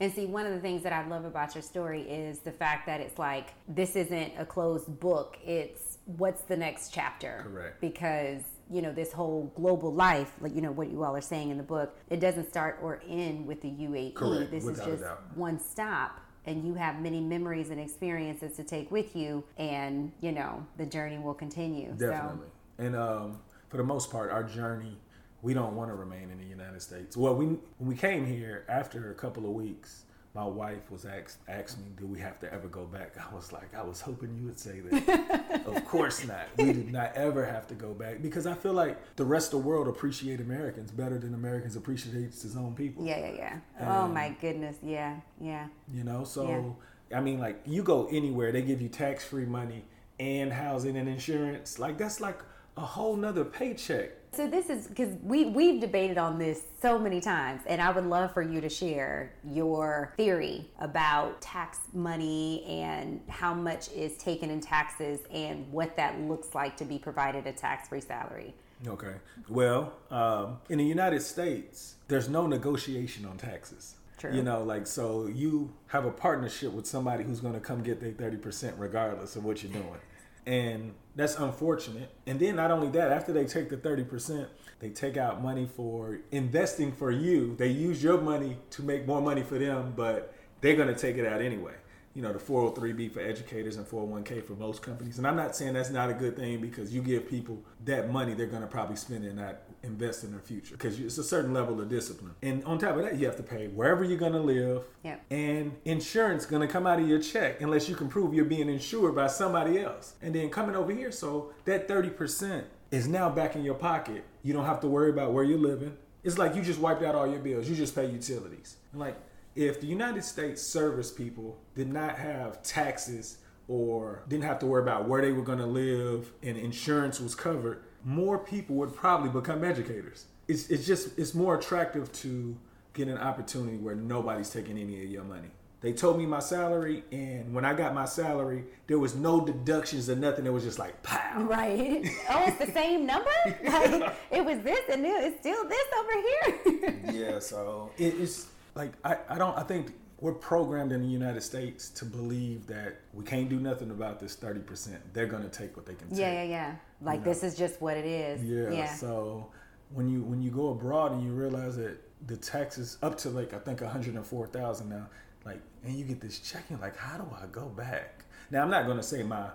And 0.00 0.12
see, 0.12 0.26
one 0.26 0.46
of 0.46 0.52
the 0.52 0.60
things 0.60 0.82
that 0.84 0.92
I 0.92 1.06
love 1.06 1.24
about 1.24 1.54
your 1.54 1.62
story 1.62 2.02
is 2.02 2.38
the 2.38 2.52
fact 2.52 2.86
that 2.86 3.00
it's 3.00 3.18
like 3.18 3.54
this 3.68 3.96
isn't 3.96 4.32
a 4.38 4.46
closed 4.46 5.00
book. 5.00 5.38
It's 5.44 5.98
what's 6.16 6.42
the 6.42 6.56
next 6.56 6.92
chapter. 6.92 7.44
Correct. 7.48 7.80
Because 7.80 8.42
you 8.70 8.82
know 8.82 8.92
this 8.92 9.12
whole 9.12 9.52
global 9.56 9.92
life, 9.92 10.32
like 10.40 10.54
you 10.54 10.60
know 10.60 10.72
what 10.72 10.90
you 10.90 11.02
all 11.02 11.16
are 11.16 11.20
saying 11.20 11.50
in 11.50 11.56
the 11.56 11.62
book, 11.64 11.96
it 12.10 12.20
doesn't 12.20 12.48
start 12.48 12.78
or 12.82 13.02
end 13.08 13.46
with 13.46 13.60
the 13.62 13.70
UAE. 13.70 14.14
Correct. 14.14 14.50
This 14.50 14.64
Without 14.64 14.88
is 14.88 15.00
just 15.00 15.12
one 15.34 15.58
stop 15.58 16.20
and 16.48 16.66
you 16.66 16.74
have 16.74 17.00
many 17.00 17.20
memories 17.20 17.68
and 17.70 17.78
experiences 17.78 18.56
to 18.56 18.64
take 18.64 18.90
with 18.90 19.14
you 19.14 19.44
and 19.58 20.10
you 20.20 20.32
know 20.32 20.66
the 20.78 20.86
journey 20.86 21.18
will 21.18 21.34
continue 21.34 21.90
definitely 21.90 22.48
so. 22.78 22.84
and 22.84 22.96
um, 22.96 23.38
for 23.68 23.76
the 23.76 23.84
most 23.84 24.10
part 24.10 24.30
our 24.30 24.42
journey 24.42 24.96
we 25.42 25.54
don't 25.54 25.76
want 25.76 25.90
to 25.90 25.94
remain 25.94 26.30
in 26.30 26.38
the 26.38 26.46
United 26.46 26.82
States. 26.82 27.16
Well, 27.16 27.34
we 27.34 27.46
when 27.46 27.60
we 27.78 27.94
came 27.94 28.26
here 28.26 28.64
after 28.68 29.10
a 29.10 29.14
couple 29.14 29.44
of 29.44 29.52
weeks, 29.52 30.04
my 30.34 30.44
wife 30.44 30.90
was 30.90 31.04
asked 31.04 31.38
asked 31.48 31.78
me, 31.78 31.86
"Do 31.96 32.06
we 32.06 32.18
have 32.20 32.38
to 32.40 32.52
ever 32.52 32.68
go 32.68 32.84
back?" 32.84 33.16
I 33.30 33.34
was 33.34 33.52
like, 33.52 33.74
I 33.74 33.82
was 33.82 34.00
hoping 34.00 34.36
you 34.36 34.46
would 34.46 34.58
say 34.58 34.80
that. 34.80 35.62
of 35.66 35.84
course 35.84 36.26
not. 36.26 36.46
We 36.56 36.72
did 36.72 36.92
not 36.92 37.14
ever 37.14 37.44
have 37.44 37.66
to 37.68 37.74
go 37.74 37.94
back 37.94 38.22
because 38.22 38.46
I 38.46 38.54
feel 38.54 38.72
like 38.72 39.16
the 39.16 39.24
rest 39.24 39.52
of 39.52 39.62
the 39.62 39.68
world 39.68 39.88
appreciate 39.88 40.40
Americans 40.40 40.90
better 40.90 41.18
than 41.18 41.34
Americans 41.34 41.76
appreciate 41.76 42.14
his 42.14 42.56
own 42.56 42.74
people. 42.74 43.04
Yeah, 43.06 43.18
yeah, 43.18 43.58
yeah. 43.80 44.02
oh 44.02 44.08
my 44.08 44.34
goodness, 44.40 44.76
yeah, 44.82 45.16
yeah. 45.40 45.66
You 45.92 46.04
know, 46.04 46.24
so 46.24 46.76
yeah. 47.10 47.18
I 47.18 47.20
mean, 47.20 47.38
like 47.38 47.62
you 47.64 47.82
go 47.82 48.06
anywhere, 48.10 48.52
they 48.52 48.62
give 48.62 48.82
you 48.82 48.88
tax 48.88 49.24
free 49.24 49.46
money 49.46 49.84
and 50.20 50.52
housing 50.52 50.96
and 50.96 51.08
insurance. 51.08 51.78
Like 51.78 51.98
that's 51.98 52.20
like 52.20 52.40
a 52.76 52.82
whole 52.82 53.16
nother 53.16 53.44
paycheck. 53.44 54.10
So 54.32 54.46
this 54.46 54.70
is 54.70 54.86
because 54.86 55.14
we 55.22 55.46
we've 55.46 55.80
debated 55.80 56.18
on 56.18 56.38
this 56.38 56.62
so 56.80 56.98
many 56.98 57.20
times, 57.20 57.62
and 57.66 57.80
I 57.80 57.90
would 57.90 58.06
love 58.06 58.32
for 58.32 58.42
you 58.42 58.60
to 58.60 58.68
share 58.68 59.32
your 59.44 60.12
theory 60.16 60.70
about 60.78 61.40
tax 61.40 61.78
money 61.92 62.64
and 62.64 63.20
how 63.28 63.54
much 63.54 63.90
is 63.92 64.16
taken 64.16 64.50
in 64.50 64.60
taxes 64.60 65.20
and 65.32 65.70
what 65.72 65.96
that 65.96 66.20
looks 66.20 66.54
like 66.54 66.76
to 66.76 66.84
be 66.84 66.98
provided 66.98 67.46
a 67.46 67.52
tax-free 67.52 68.00
salary. 68.00 68.54
Okay. 68.86 69.14
Well, 69.48 69.92
um, 70.10 70.58
in 70.68 70.78
the 70.78 70.84
United 70.84 71.22
States, 71.22 71.96
there's 72.06 72.28
no 72.28 72.46
negotiation 72.46 73.24
on 73.24 73.38
taxes. 73.38 73.96
True. 74.18 74.34
You 74.34 74.42
know, 74.42 74.62
like 74.62 74.86
so 74.86 75.26
you 75.26 75.72
have 75.88 76.04
a 76.04 76.10
partnership 76.10 76.72
with 76.72 76.86
somebody 76.86 77.24
who's 77.24 77.40
going 77.40 77.54
to 77.54 77.60
come 77.60 77.82
get 77.82 78.00
their 78.00 78.12
thirty 78.12 78.36
percent 78.36 78.76
regardless 78.78 79.36
of 79.36 79.44
what 79.44 79.62
you're 79.62 79.72
doing 79.72 80.00
and 80.48 80.94
that's 81.14 81.36
unfortunate. 81.36 82.10
And 82.26 82.40
then 82.40 82.56
not 82.56 82.70
only 82.70 82.88
that, 82.90 83.12
after 83.12 83.32
they 83.32 83.44
take 83.44 83.68
the 83.68 83.76
thirty 83.76 84.02
percent, 84.02 84.48
they 84.80 84.88
take 84.88 85.16
out 85.16 85.42
money 85.42 85.68
for 85.76 86.20
investing 86.30 86.90
for 86.90 87.10
you. 87.10 87.54
They 87.56 87.68
use 87.68 88.02
your 88.02 88.20
money 88.20 88.56
to 88.70 88.82
make 88.82 89.06
more 89.06 89.20
money 89.20 89.42
for 89.42 89.58
them, 89.58 89.92
but 89.94 90.34
they're 90.62 90.76
going 90.76 90.88
to 90.88 90.98
take 90.98 91.16
it 91.16 91.26
out 91.26 91.42
anyway 91.42 91.74
you 92.18 92.24
know 92.24 92.32
the 92.32 92.38
403b 92.40 93.12
for 93.12 93.20
educators 93.20 93.76
and 93.76 93.86
401k 93.86 94.44
for 94.44 94.54
most 94.54 94.82
companies. 94.82 95.18
And 95.18 95.26
i'm 95.26 95.36
not 95.36 95.54
saying 95.54 95.74
that's 95.74 95.90
not 95.90 96.10
a 96.10 96.14
good 96.14 96.34
thing 96.34 96.60
because 96.60 96.92
you 96.92 97.00
give 97.00 97.30
people 97.30 97.62
that 97.84 98.10
money 98.10 98.34
they're 98.34 98.48
going 98.48 98.62
to 98.62 98.66
probably 98.66 98.96
spend 98.96 99.24
it 99.24 99.28
and 99.28 99.36
not 99.36 99.58
invest 99.84 100.24
in 100.24 100.32
their 100.32 100.40
future. 100.40 100.74
Because 100.74 100.98
it's 100.98 101.18
a 101.18 101.22
certain 101.22 101.54
level 101.54 101.80
of 101.80 101.88
discipline. 101.88 102.34
And 102.42 102.64
on 102.64 102.80
top 102.80 102.96
of 102.96 103.02
that 103.02 103.20
you 103.20 103.26
have 103.26 103.36
to 103.36 103.44
pay 103.44 103.68
wherever 103.68 104.02
you're 104.02 104.18
going 104.18 104.32
to 104.32 104.40
live. 104.40 104.82
Yep. 105.04 105.26
and 105.30 105.76
insurance 105.84 106.44
going 106.44 106.60
to 106.60 106.66
come 106.66 106.88
out 106.88 106.98
of 106.98 107.08
your 107.08 107.20
check 107.20 107.60
unless 107.60 107.88
you 107.88 107.94
can 107.94 108.08
prove 108.08 108.34
you're 108.34 108.44
being 108.44 108.68
insured 108.68 109.14
by 109.14 109.28
somebody 109.28 109.78
else. 109.78 110.14
And 110.20 110.34
then 110.34 110.50
coming 110.50 110.74
over 110.74 110.90
here 110.90 111.12
so 111.12 111.52
that 111.66 111.86
30% 111.86 112.64
is 112.90 113.06
now 113.06 113.30
back 113.30 113.54
in 113.54 113.62
your 113.62 113.76
pocket. 113.76 114.24
You 114.42 114.54
don't 114.54 114.66
have 114.66 114.80
to 114.80 114.88
worry 114.88 115.10
about 115.10 115.32
where 115.32 115.44
you're 115.44 115.56
living. 115.56 115.96
It's 116.24 116.36
like 116.36 116.56
you 116.56 116.62
just 116.62 116.80
wiped 116.80 117.04
out 117.04 117.14
all 117.14 117.28
your 117.28 117.38
bills. 117.38 117.68
You 117.68 117.76
just 117.76 117.94
pay 117.94 118.10
utilities. 118.10 118.76
And 118.90 119.00
like 119.00 119.14
if 119.58 119.80
the 119.80 119.88
United 119.88 120.22
States 120.22 120.62
service 120.62 121.10
people 121.10 121.58
did 121.74 121.92
not 121.92 122.16
have 122.16 122.62
taxes 122.62 123.38
or 123.66 124.22
didn't 124.28 124.44
have 124.44 124.60
to 124.60 124.66
worry 124.66 124.82
about 124.82 125.08
where 125.08 125.20
they 125.20 125.32
were 125.32 125.42
going 125.42 125.58
to 125.58 125.66
live 125.66 126.30
and 126.44 126.56
insurance 126.56 127.18
was 127.18 127.34
covered, 127.34 127.82
more 128.04 128.38
people 128.38 128.76
would 128.76 128.94
probably 128.94 129.28
become 129.28 129.64
educators. 129.64 130.26
It's, 130.46 130.70
it's 130.70 130.86
just 130.86 131.18
it's 131.18 131.34
more 131.34 131.58
attractive 131.58 132.12
to 132.12 132.56
get 132.94 133.08
an 133.08 133.18
opportunity 133.18 133.76
where 133.76 133.96
nobody's 133.96 134.48
taking 134.48 134.78
any 134.78 135.02
of 135.02 135.10
your 135.10 135.24
money. 135.24 135.48
They 135.80 135.92
told 135.92 136.18
me 136.18 136.26
my 136.26 136.40
salary, 136.40 137.04
and 137.12 137.52
when 137.52 137.64
I 137.64 137.72
got 137.74 137.94
my 137.94 138.04
salary, 138.04 138.64
there 138.86 138.98
was 138.98 139.14
no 139.14 139.44
deductions 139.44 140.08
or 140.08 140.16
nothing. 140.16 140.46
It 140.46 140.52
was 140.52 140.64
just 140.64 140.78
like 140.78 141.02
pow. 141.02 141.42
Right. 141.42 142.08
Oh, 142.30 142.44
it's 142.46 142.64
the 142.64 142.72
same 142.72 143.06
number. 143.06 143.30
Like 143.64 144.14
it 144.30 144.44
was 144.44 144.60
this, 144.60 144.80
and 144.88 145.04
it's 145.04 145.40
still 145.40 145.68
this 145.68 145.86
over 145.98 146.12
here. 146.22 147.00
yeah. 147.12 147.38
So 147.40 147.90
it, 147.98 148.14
it's 148.20 148.46
like 148.78 148.92
I, 149.04 149.18
I 149.28 149.36
don't 149.36 149.58
I 149.58 149.62
think 149.62 149.92
we're 150.20 150.32
programmed 150.32 150.92
in 150.92 151.02
the 151.02 151.08
United 151.08 151.42
States 151.42 151.90
to 151.90 152.04
believe 152.04 152.66
that 152.66 153.00
we 153.12 153.24
can't 153.24 153.48
do 153.48 153.60
nothing 153.60 153.90
about 153.90 154.18
this 154.18 154.34
30%. 154.34 154.98
They're 155.12 155.26
going 155.26 155.44
to 155.44 155.48
take 155.48 155.76
what 155.76 155.86
they 155.86 155.94
can 155.94 156.08
take. 156.08 156.18
Yeah, 156.18 156.32
yeah, 156.32 156.42
yeah. 156.42 156.74
Like 157.00 157.20
you 157.20 157.20
know? 157.20 157.24
this 157.24 157.44
is 157.44 157.56
just 157.56 157.80
what 157.80 157.96
it 157.96 158.04
is. 158.04 158.42
Yeah, 158.42 158.70
yeah. 158.70 158.94
So 158.94 159.50
when 159.92 160.08
you 160.08 160.22
when 160.22 160.42
you 160.42 160.50
go 160.50 160.70
abroad 160.70 161.12
and 161.12 161.22
you 161.22 161.32
realize 161.32 161.76
that 161.76 161.98
the 162.26 162.36
taxes 162.36 162.98
up 163.02 163.16
to 163.18 163.30
like 163.30 163.52
I 163.52 163.58
think 163.58 163.80
104,000 163.80 164.88
now, 164.88 165.06
like 165.44 165.60
and 165.84 165.94
you 165.94 166.04
get 166.04 166.20
this 166.20 166.38
check 166.40 166.64
like 166.80 166.96
how 166.96 167.18
do 167.18 167.26
I 167.34 167.46
go 167.46 167.66
back? 167.66 168.24
Now 168.50 168.62
I'm 168.62 168.70
not 168.70 168.86
going 168.86 168.98
to 168.98 169.02
say 169.02 169.22
my 169.22 169.50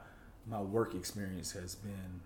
my 0.48 0.62
work 0.62 0.96
experience 0.96 1.52
has 1.54 1.76
been 1.76 2.22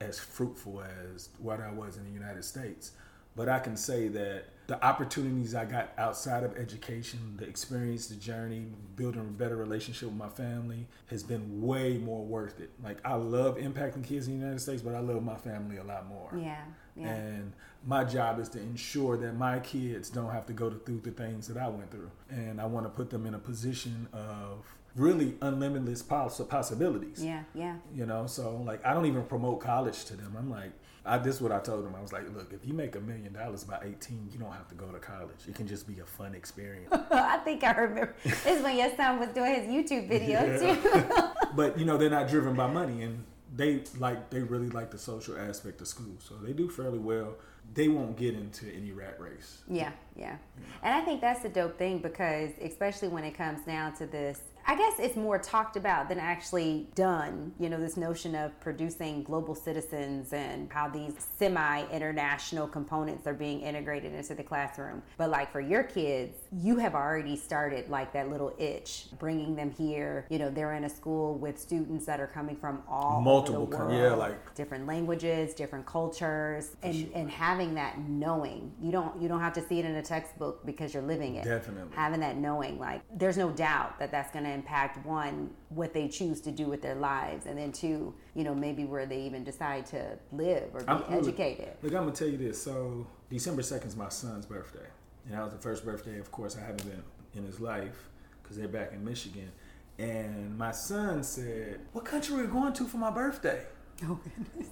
as 0.00 0.18
fruitful 0.18 0.82
as 1.12 1.30
what 1.38 1.60
I 1.60 1.70
was 1.70 1.96
in 1.96 2.04
the 2.04 2.10
United 2.10 2.44
States, 2.44 2.92
but 3.38 3.48
I 3.48 3.60
can 3.60 3.76
say 3.76 4.08
that 4.08 4.46
the 4.66 4.84
opportunities 4.84 5.54
I 5.54 5.64
got 5.64 5.92
outside 5.96 6.42
of 6.42 6.56
education, 6.56 7.36
the 7.36 7.46
experience, 7.46 8.08
the 8.08 8.16
journey, 8.16 8.66
building 8.96 9.20
a 9.20 9.24
better 9.24 9.54
relationship 9.54 10.08
with 10.08 10.18
my 10.18 10.28
family 10.28 10.88
has 11.06 11.22
been 11.22 11.62
way 11.62 11.98
more 11.98 12.24
worth 12.24 12.58
it. 12.58 12.70
Like 12.82 12.98
I 13.04 13.14
love 13.14 13.56
impacting 13.56 14.04
kids 14.04 14.26
in 14.26 14.34
the 14.34 14.40
United 14.40 14.58
States, 14.60 14.82
but 14.82 14.96
I 14.96 14.98
love 14.98 15.22
my 15.22 15.36
family 15.36 15.76
a 15.76 15.84
lot 15.84 16.08
more. 16.08 16.32
Yeah. 16.36 16.56
yeah. 16.96 17.14
And 17.14 17.52
my 17.86 18.02
job 18.02 18.40
is 18.40 18.48
to 18.50 18.58
ensure 18.58 19.16
that 19.18 19.36
my 19.36 19.60
kids 19.60 20.10
don't 20.10 20.32
have 20.32 20.46
to 20.46 20.52
go 20.52 20.68
through 20.68 21.02
the 21.04 21.12
things 21.12 21.46
that 21.46 21.58
I 21.58 21.68
went 21.68 21.92
through. 21.92 22.10
And 22.28 22.60
I 22.60 22.66
want 22.66 22.86
to 22.86 22.90
put 22.90 23.08
them 23.08 23.24
in 23.24 23.34
a 23.34 23.38
position 23.38 24.08
of 24.12 24.64
really 24.96 25.36
unlimited 25.40 26.02
poss- 26.08 26.40
possibilities. 26.40 27.24
Yeah, 27.24 27.44
yeah. 27.54 27.76
You 27.94 28.04
know, 28.04 28.26
so 28.26 28.56
like 28.66 28.84
I 28.84 28.94
don't 28.94 29.06
even 29.06 29.22
promote 29.26 29.60
college 29.60 30.06
to 30.06 30.16
them. 30.16 30.34
I'm 30.36 30.50
like, 30.50 30.72
I 31.08 31.18
this 31.18 31.36
is 31.36 31.40
what 31.40 31.52
I 31.52 31.58
told 31.58 31.86
him. 31.86 31.94
I 31.94 32.00
was 32.00 32.12
like, 32.12 32.24
look, 32.34 32.52
if 32.52 32.66
you 32.66 32.74
make 32.74 32.94
a 32.94 33.00
million 33.00 33.32
dollars 33.32 33.64
by 33.64 33.78
18, 33.82 34.28
you 34.32 34.38
don't 34.38 34.52
have 34.52 34.68
to 34.68 34.74
go 34.74 34.86
to 34.86 34.98
college. 34.98 35.38
It 35.48 35.54
can 35.54 35.66
just 35.66 35.86
be 35.86 36.00
a 36.00 36.04
fun 36.04 36.34
experience. 36.34 36.92
I 37.10 37.38
think 37.38 37.64
I 37.64 37.72
remember. 37.72 38.14
This 38.24 38.62
when 38.62 38.76
your 38.76 38.94
son 38.94 39.18
was 39.18 39.30
doing 39.30 39.54
his 39.54 39.64
YouTube 39.64 40.08
video 40.08 40.44
yeah. 40.44 40.74
too. 40.74 41.46
but 41.56 41.78
you 41.78 41.84
know, 41.84 41.96
they're 41.96 42.10
not 42.10 42.28
driven 42.28 42.54
by 42.54 42.66
money, 42.66 43.02
and 43.02 43.24
they 43.54 43.82
like 43.98 44.30
they 44.30 44.40
really 44.40 44.68
like 44.68 44.90
the 44.90 44.98
social 44.98 45.38
aspect 45.38 45.80
of 45.80 45.88
school, 45.88 46.16
so 46.18 46.34
they 46.36 46.52
do 46.52 46.68
fairly 46.68 46.98
well. 46.98 47.36
They 47.74 47.88
won't 47.88 48.16
get 48.16 48.34
into 48.34 48.66
any 48.74 48.92
rat 48.92 49.20
race. 49.20 49.62
Yeah, 49.68 49.92
yeah, 50.18 50.36
and 50.82 50.94
I 50.94 51.00
think 51.02 51.20
that's 51.20 51.42
the 51.42 51.48
dope 51.48 51.78
thing 51.78 51.98
because 51.98 52.50
especially 52.60 53.08
when 53.08 53.24
it 53.24 53.32
comes 53.32 53.64
down 53.64 53.94
to 53.96 54.06
this 54.06 54.40
I 54.68 54.76
guess 54.76 54.98
it's 54.98 55.16
more 55.16 55.38
talked 55.38 55.76
about 55.76 56.10
than 56.10 56.18
actually 56.18 56.88
done. 56.94 57.54
You 57.58 57.70
know, 57.70 57.80
this 57.80 57.96
notion 57.96 58.34
of 58.34 58.60
producing 58.60 59.22
global 59.22 59.54
citizens 59.54 60.34
and 60.34 60.70
how 60.70 60.90
these 60.90 61.14
semi 61.38 61.86
international 61.90 62.68
components 62.68 63.26
are 63.26 63.32
being 63.32 63.62
integrated 63.62 64.12
into 64.12 64.34
the 64.34 64.42
classroom. 64.42 65.02
But 65.16 65.30
like 65.30 65.50
for 65.52 65.62
your 65.62 65.84
kids, 65.84 66.36
you 66.52 66.76
have 66.76 66.94
already 66.94 67.34
started 67.34 67.88
like 67.88 68.12
that 68.12 68.28
little 68.28 68.54
itch, 68.58 69.06
bringing 69.18 69.56
them 69.56 69.70
here. 69.70 70.26
You 70.28 70.38
know, 70.38 70.50
they're 70.50 70.74
in 70.74 70.84
a 70.84 70.90
school 70.90 71.38
with 71.38 71.58
students 71.58 72.04
that 72.04 72.20
are 72.20 72.26
coming 72.26 72.56
from 72.56 72.82
all 72.86 73.22
multiple, 73.22 73.62
over 73.62 73.70
the 73.70 73.78
world, 73.78 73.94
yeah, 73.94 74.12
like 74.12 74.54
different 74.54 74.86
languages, 74.86 75.54
different 75.54 75.86
cultures, 75.86 76.76
and 76.82 76.94
sure. 76.94 77.08
and 77.14 77.30
having 77.30 77.72
that 77.76 77.98
knowing. 78.00 78.70
You 78.82 78.92
don't 78.92 79.18
you 79.18 79.28
don't 79.28 79.40
have 79.40 79.54
to 79.54 79.66
see 79.66 79.78
it 79.78 79.86
in 79.86 79.94
a 79.94 80.02
textbook 80.08 80.64
because 80.64 80.94
you're 80.94 81.02
living 81.02 81.36
it. 81.36 81.44
Definitely 81.44 81.94
having 81.94 82.20
that 82.20 82.36
knowing, 82.36 82.78
like 82.78 83.02
there's 83.14 83.36
no 83.36 83.50
doubt 83.50 83.98
that 83.98 84.10
that's 84.10 84.32
going 84.32 84.44
to 84.44 84.50
impact 84.50 85.04
one 85.06 85.50
what 85.68 85.92
they 85.92 86.08
choose 86.08 86.40
to 86.42 86.50
do 86.50 86.66
with 86.66 86.82
their 86.82 86.94
lives, 86.94 87.46
and 87.46 87.58
then 87.58 87.72
two, 87.72 88.14
you 88.34 88.44
know, 88.44 88.54
maybe 88.54 88.84
where 88.84 89.06
they 89.06 89.20
even 89.20 89.44
decide 89.44 89.86
to 89.86 90.18
live 90.32 90.74
or 90.74 90.80
be 90.80 90.88
I'm, 90.88 91.04
educated. 91.10 91.68
Look, 91.82 91.92
look, 91.92 91.94
I'm 91.94 92.04
gonna 92.06 92.16
tell 92.16 92.28
you 92.28 92.38
this. 92.38 92.62
So 92.62 93.06
December 93.30 93.62
second 93.62 93.88
is 93.88 93.96
my 93.96 94.08
son's 94.08 94.46
birthday, 94.46 94.86
and 95.26 95.34
that 95.34 95.44
was 95.44 95.52
the 95.52 95.58
first 95.58 95.84
birthday. 95.84 96.18
Of 96.18 96.32
course, 96.32 96.56
I 96.56 96.60
haven't 96.60 96.84
been 96.84 97.02
in 97.34 97.44
his 97.44 97.60
life 97.60 98.08
because 98.42 98.56
they're 98.56 98.68
back 98.68 98.92
in 98.92 99.04
Michigan. 99.04 99.52
And 99.98 100.56
my 100.56 100.72
son 100.72 101.22
said, 101.22 101.80
"What 101.92 102.04
country 102.04 102.36
are 102.36 102.42
we 102.42 102.46
going 102.46 102.72
to 102.72 102.84
for 102.84 102.98
my 102.98 103.10
birthday?" 103.10 103.64
Oh 104.04 104.20
goodness 104.22 104.68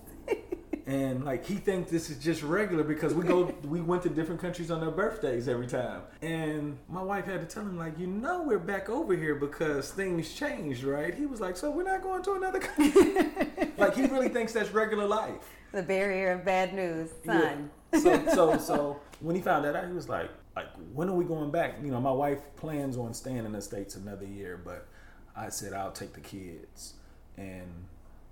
and 0.87 1.25
like 1.25 1.45
he 1.45 1.57
thinks 1.57 1.91
this 1.91 2.11
is 2.11 2.19
just 2.19 2.43
regular 2.45 2.85
because 2.85 3.13
we 3.13 3.25
go 3.25 3.53
we 3.65 3.81
went 3.81 4.05
to 4.05 4.09
different 4.09 4.41
countries 4.41 4.71
on 4.71 4.81
their 4.81 4.91
birthdays 4.91 5.49
every 5.49 5.67
time. 5.67 6.03
And 6.23 6.79
my 6.89 7.03
wife 7.03 7.25
had 7.25 7.41
to 7.41 7.47
tell 7.47 7.65
him 7.65 7.77
like 7.77 7.99
you 7.99 8.07
know 8.07 8.43
we're 8.43 8.61
back 8.61 8.89
over 8.89 9.15
here 9.17 9.35
because 9.35 9.91
things 9.91 10.33
changed 10.33 10.85
right? 10.85 11.13
He 11.13 11.27
was 11.27 11.41
like 11.41 11.57
so 11.57 11.71
we're 11.71 11.83
not 11.83 12.03
going 12.03 12.23
to 12.23 12.33
another 12.35 12.61
country? 12.61 13.27
Like 13.79 13.95
he 13.95 14.07
really 14.07 14.31
thinks 14.31 14.55
that's 14.55 14.71
regular 14.71 15.07
life. 15.07 15.35
The 15.73 15.83
barrier 15.83 16.33
of 16.33 16.47
bad 16.47 16.73
news 16.73 17.11
son. 17.27 17.71
Yeah. 17.93 18.01
so 18.01 18.27
so 18.35 18.59
so 18.59 19.01
when 19.21 19.37
he 19.37 19.43
found 19.43 19.65
that 19.67 19.77
out 19.77 19.87
he 19.87 19.93
was 19.93 20.09
like 20.09 20.31
like 20.55 20.69
when 20.95 21.09
are 21.09 21.15
we 21.15 21.25
going 21.25 21.51
back? 21.51 21.75
You 21.83 21.91
know 21.91 22.01
my 22.01 22.13
wife 22.13 22.39
plans 22.57 22.97
on 22.97 23.13
staying 23.13 23.45
in 23.45 23.53
the 23.53 23.61
states 23.61 23.97
another 23.97 24.25
year 24.25 24.59
but 24.65 24.87
i 25.35 25.51
said 25.51 25.73
i'll 25.73 25.91
take 25.91 26.13
the 26.13 26.21
kids. 26.21 26.95
And 27.37 27.67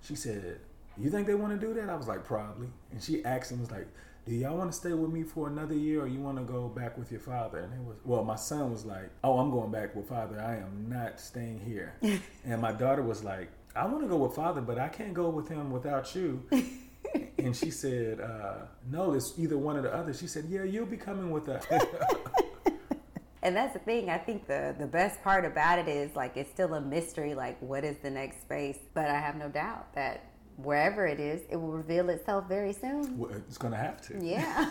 she 0.01 0.15
said 0.15 0.61
you 0.99 1.11
think 1.11 1.27
they 1.27 1.35
want 1.35 1.59
to 1.59 1.67
do 1.67 1.75
that? 1.75 1.91
I 1.91 1.97
was 1.97 2.07
like, 2.07 2.25
probably. 2.25 2.69
And 2.93 3.03
she 3.03 3.25
asked 3.25 3.51
him, 3.51 3.61
was 3.61 3.71
like, 3.71 3.87
do 4.27 4.35
y'all 4.35 4.57
want 4.57 4.73
to 4.73 4.77
stay 4.77 4.93
with 4.93 5.11
me 5.11 5.23
for 5.23 5.49
another 5.49 5.75
year 5.75 6.03
or 6.03 6.07
you 6.07 6.21
want 6.21 6.39
to 6.39 6.45
go 6.45 6.69
back 6.69 6.97
with 6.97 7.11
your 7.11 7.21
father? 7.21 7.59
And 7.59 7.73
it 7.75 7.81
was, 7.81 7.97
well, 8.05 8.25
my 8.25 8.37
son 8.37 8.73
was 8.73 8.85
like, 8.85 9.11
oh, 9.23 9.39
I'm 9.39 9.51
going 9.51 9.71
back 9.71 9.95
with 9.95 10.09
father. 10.09 10.41
I 10.41 10.57
am 10.57 10.87
not 10.89 11.21
staying 11.21 11.61
here. 11.61 11.95
and 12.45 12.63
my 12.63 12.73
daughter 12.73 13.03
was 13.03 13.23
like, 13.23 13.51
I 13.77 13.87
want 13.87 14.03
to 14.03 14.09
go 14.09 14.17
with 14.17 14.35
father, 14.35 14.61
but 14.61 14.79
I 14.79 14.89
can't 14.89 15.13
go 15.13 15.29
with 15.29 15.49
him 15.49 15.71
without 15.71 16.15
you. 16.15 16.43
and 17.39 17.55
she 17.55 17.71
said, 17.71 18.21
uh, 18.21 18.67
no, 18.91 19.13
it's 19.13 19.35
either 19.37 19.59
one 19.59 19.77
or 19.77 19.83
the 19.83 19.95
other. 19.95 20.15
She 20.15 20.27
said, 20.27 20.47
yeah, 20.49 20.63
you'll 20.63 20.87
be 20.87 20.97
coming 20.97 21.31
with 21.31 21.49
us. 21.49 21.67
and 23.43 23.55
that's 23.55 23.75
the 23.75 23.81
thing. 23.81 24.09
I 24.09 24.19
think 24.19 24.47
the 24.47 24.75
the 24.79 24.87
best 24.87 25.23
part 25.23 25.45
about 25.45 25.79
it 25.79 25.89
is 25.89 26.15
like 26.17 26.37
it's 26.37 26.51
still 26.51 26.75
a 26.75 26.81
mystery. 26.81 27.35
Like, 27.35 27.61
what 27.61 27.85
is 27.85 27.99
the 27.99 28.11
next 28.11 28.43
space? 28.43 28.79
But 28.95 29.11
I 29.11 29.19
have 29.19 29.37
no 29.37 29.49
doubt 29.49 29.93
that 29.95 30.34
wherever 30.57 31.07
it 31.07 31.21
is, 31.21 31.43
it 31.51 31.57
will 31.57 31.73
reveal 31.73 32.09
itself 32.11 32.49
very 32.49 32.73
soon. 32.73 33.19
Well, 33.19 33.31
It's 33.33 33.59
gonna 33.59 33.77
have 33.77 34.01
to. 34.09 34.25
Yeah. 34.25 34.71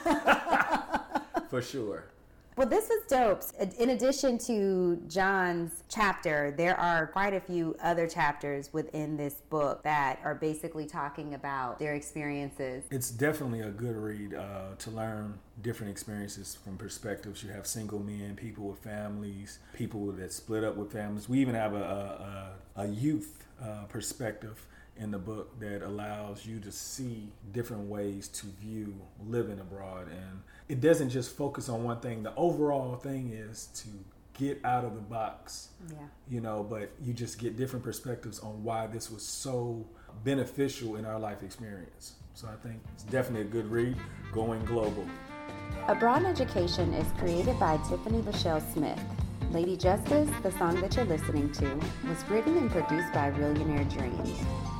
For 1.49 1.61
sure. 1.61 2.05
Well, 2.55 2.67
this 2.67 2.87
was 2.87 3.03
dope. 3.09 3.41
In 3.79 3.89
addition 3.89 4.37
to 4.39 5.01
John's 5.07 5.83
chapter, 5.89 6.53
there 6.55 6.79
are 6.79 7.07
quite 7.07 7.33
a 7.33 7.39
few 7.39 7.75
other 7.81 8.07
chapters 8.07 8.71
within 8.71 9.17
this 9.17 9.35
book 9.49 9.81
that 9.83 10.19
are 10.23 10.35
basically 10.35 10.85
talking 10.85 11.33
about 11.33 11.79
their 11.79 11.95
experiences. 11.95 12.83
It's 12.91 13.09
definitely 13.09 13.61
a 13.61 13.71
good 13.71 13.95
read 13.95 14.35
uh, 14.35 14.75
to 14.77 14.91
learn 14.91 15.39
different 15.63 15.91
experiences 15.91 16.55
from 16.63 16.77
perspectives. 16.77 17.43
You 17.43 17.49
have 17.49 17.65
single 17.65 17.99
men, 17.99 18.35
people 18.35 18.65
with 18.65 18.79
families, 18.79 19.57
people 19.73 20.11
that 20.11 20.31
split 20.31 20.63
up 20.63 20.75
with 20.75 20.91
families. 20.91 21.27
We 21.27 21.39
even 21.39 21.55
have 21.55 21.73
a, 21.73 22.51
a, 22.77 22.81
a 22.83 22.87
youth 22.87 23.43
uh, 23.59 23.85
perspective 23.89 24.63
in 24.97 25.11
the 25.11 25.17
book 25.17 25.59
that 25.59 25.81
allows 25.81 26.45
you 26.45 26.59
to 26.59 26.71
see 26.71 27.29
different 27.51 27.83
ways 27.89 28.27
to 28.27 28.45
view 28.61 28.93
living 29.27 29.59
abroad 29.59 30.07
and 30.07 30.41
it 30.69 30.79
doesn't 30.81 31.09
just 31.09 31.35
focus 31.35 31.67
on 31.69 31.83
one 31.83 31.99
thing 31.99 32.21
the 32.23 32.33
overall 32.35 32.95
thing 32.95 33.31
is 33.33 33.67
to 33.73 33.87
get 34.37 34.59
out 34.63 34.83
of 34.85 34.93
the 34.95 35.01
box 35.01 35.69
Yeah. 35.89 35.97
you 36.29 36.41
know 36.41 36.63
but 36.63 36.91
you 37.01 37.13
just 37.13 37.39
get 37.39 37.57
different 37.57 37.83
perspectives 37.83 38.39
on 38.39 38.63
why 38.63 38.85
this 38.87 39.09
was 39.11 39.23
so 39.23 39.85
beneficial 40.23 40.95
in 40.95 41.05
our 41.05 41.19
life 41.19 41.41
experience 41.43 42.13
so 42.35 42.47
i 42.47 42.55
think 42.67 42.79
it's 42.93 43.03
definitely 43.03 43.41
a 43.41 43.51
good 43.51 43.69
read 43.71 43.97
going 44.31 44.63
global 44.65 45.05
Abroad 45.87 46.23
Education 46.23 46.93
is 46.93 47.07
created 47.19 47.59
by 47.59 47.75
Tiffany 47.89 48.21
Lachelle 48.21 48.61
Smith. 48.73 48.99
Lady 49.51 49.75
Justice, 49.75 50.29
the 50.41 50.51
song 50.51 50.79
that 50.79 50.95
you're 50.95 51.03
listening 51.05 51.51
to, 51.53 51.65
was 52.07 52.23
written 52.29 52.55
and 52.57 52.71
produced 52.71 53.11
by 53.13 53.29
Millionaire 53.31 53.83
Dreams. 53.85 54.31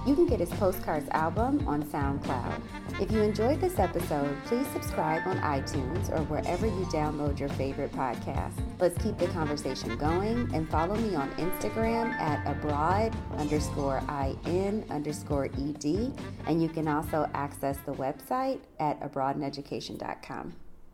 You 0.06 0.16
can 0.16 0.26
get 0.26 0.42
his 0.42 0.50
postcards 0.52 1.08
album 1.12 1.66
on 1.68 1.84
SoundCloud. 1.84 2.62
If 3.00 3.12
you 3.12 3.22
enjoyed 3.22 3.62
this 3.62 3.80
episode, 3.80 4.36
please 4.46 4.68
subscribe 4.68 5.26
on 5.26 5.38
iTunes 5.40 6.12
or 6.12 6.24
wherever 6.24 6.66
you 6.66 6.86
download 6.92 7.40
your 7.40 7.50
favorite 7.50 7.92
podcast. 7.94 8.54
Let's 8.80 9.02
keep 9.02 9.18
the 9.18 9.28
conversation 9.28 9.98
going 9.98 10.54
and 10.54 10.70
follow 10.70 10.96
me 10.96 11.16
on 11.16 11.32
Instagram 11.36 12.12
at 12.20 12.46
abroad 12.46 13.16
underscore 13.38 14.02
in 14.46 14.84
underscore 14.90 15.46
ed. 15.46 16.14
And 16.48 16.62
you 16.62 16.68
can 16.68 16.88
also 16.88 17.30
access 17.34 17.78
the 17.86 17.94
website 17.94 18.60
at 18.80 19.00
abroadeducation.com. 19.00 20.54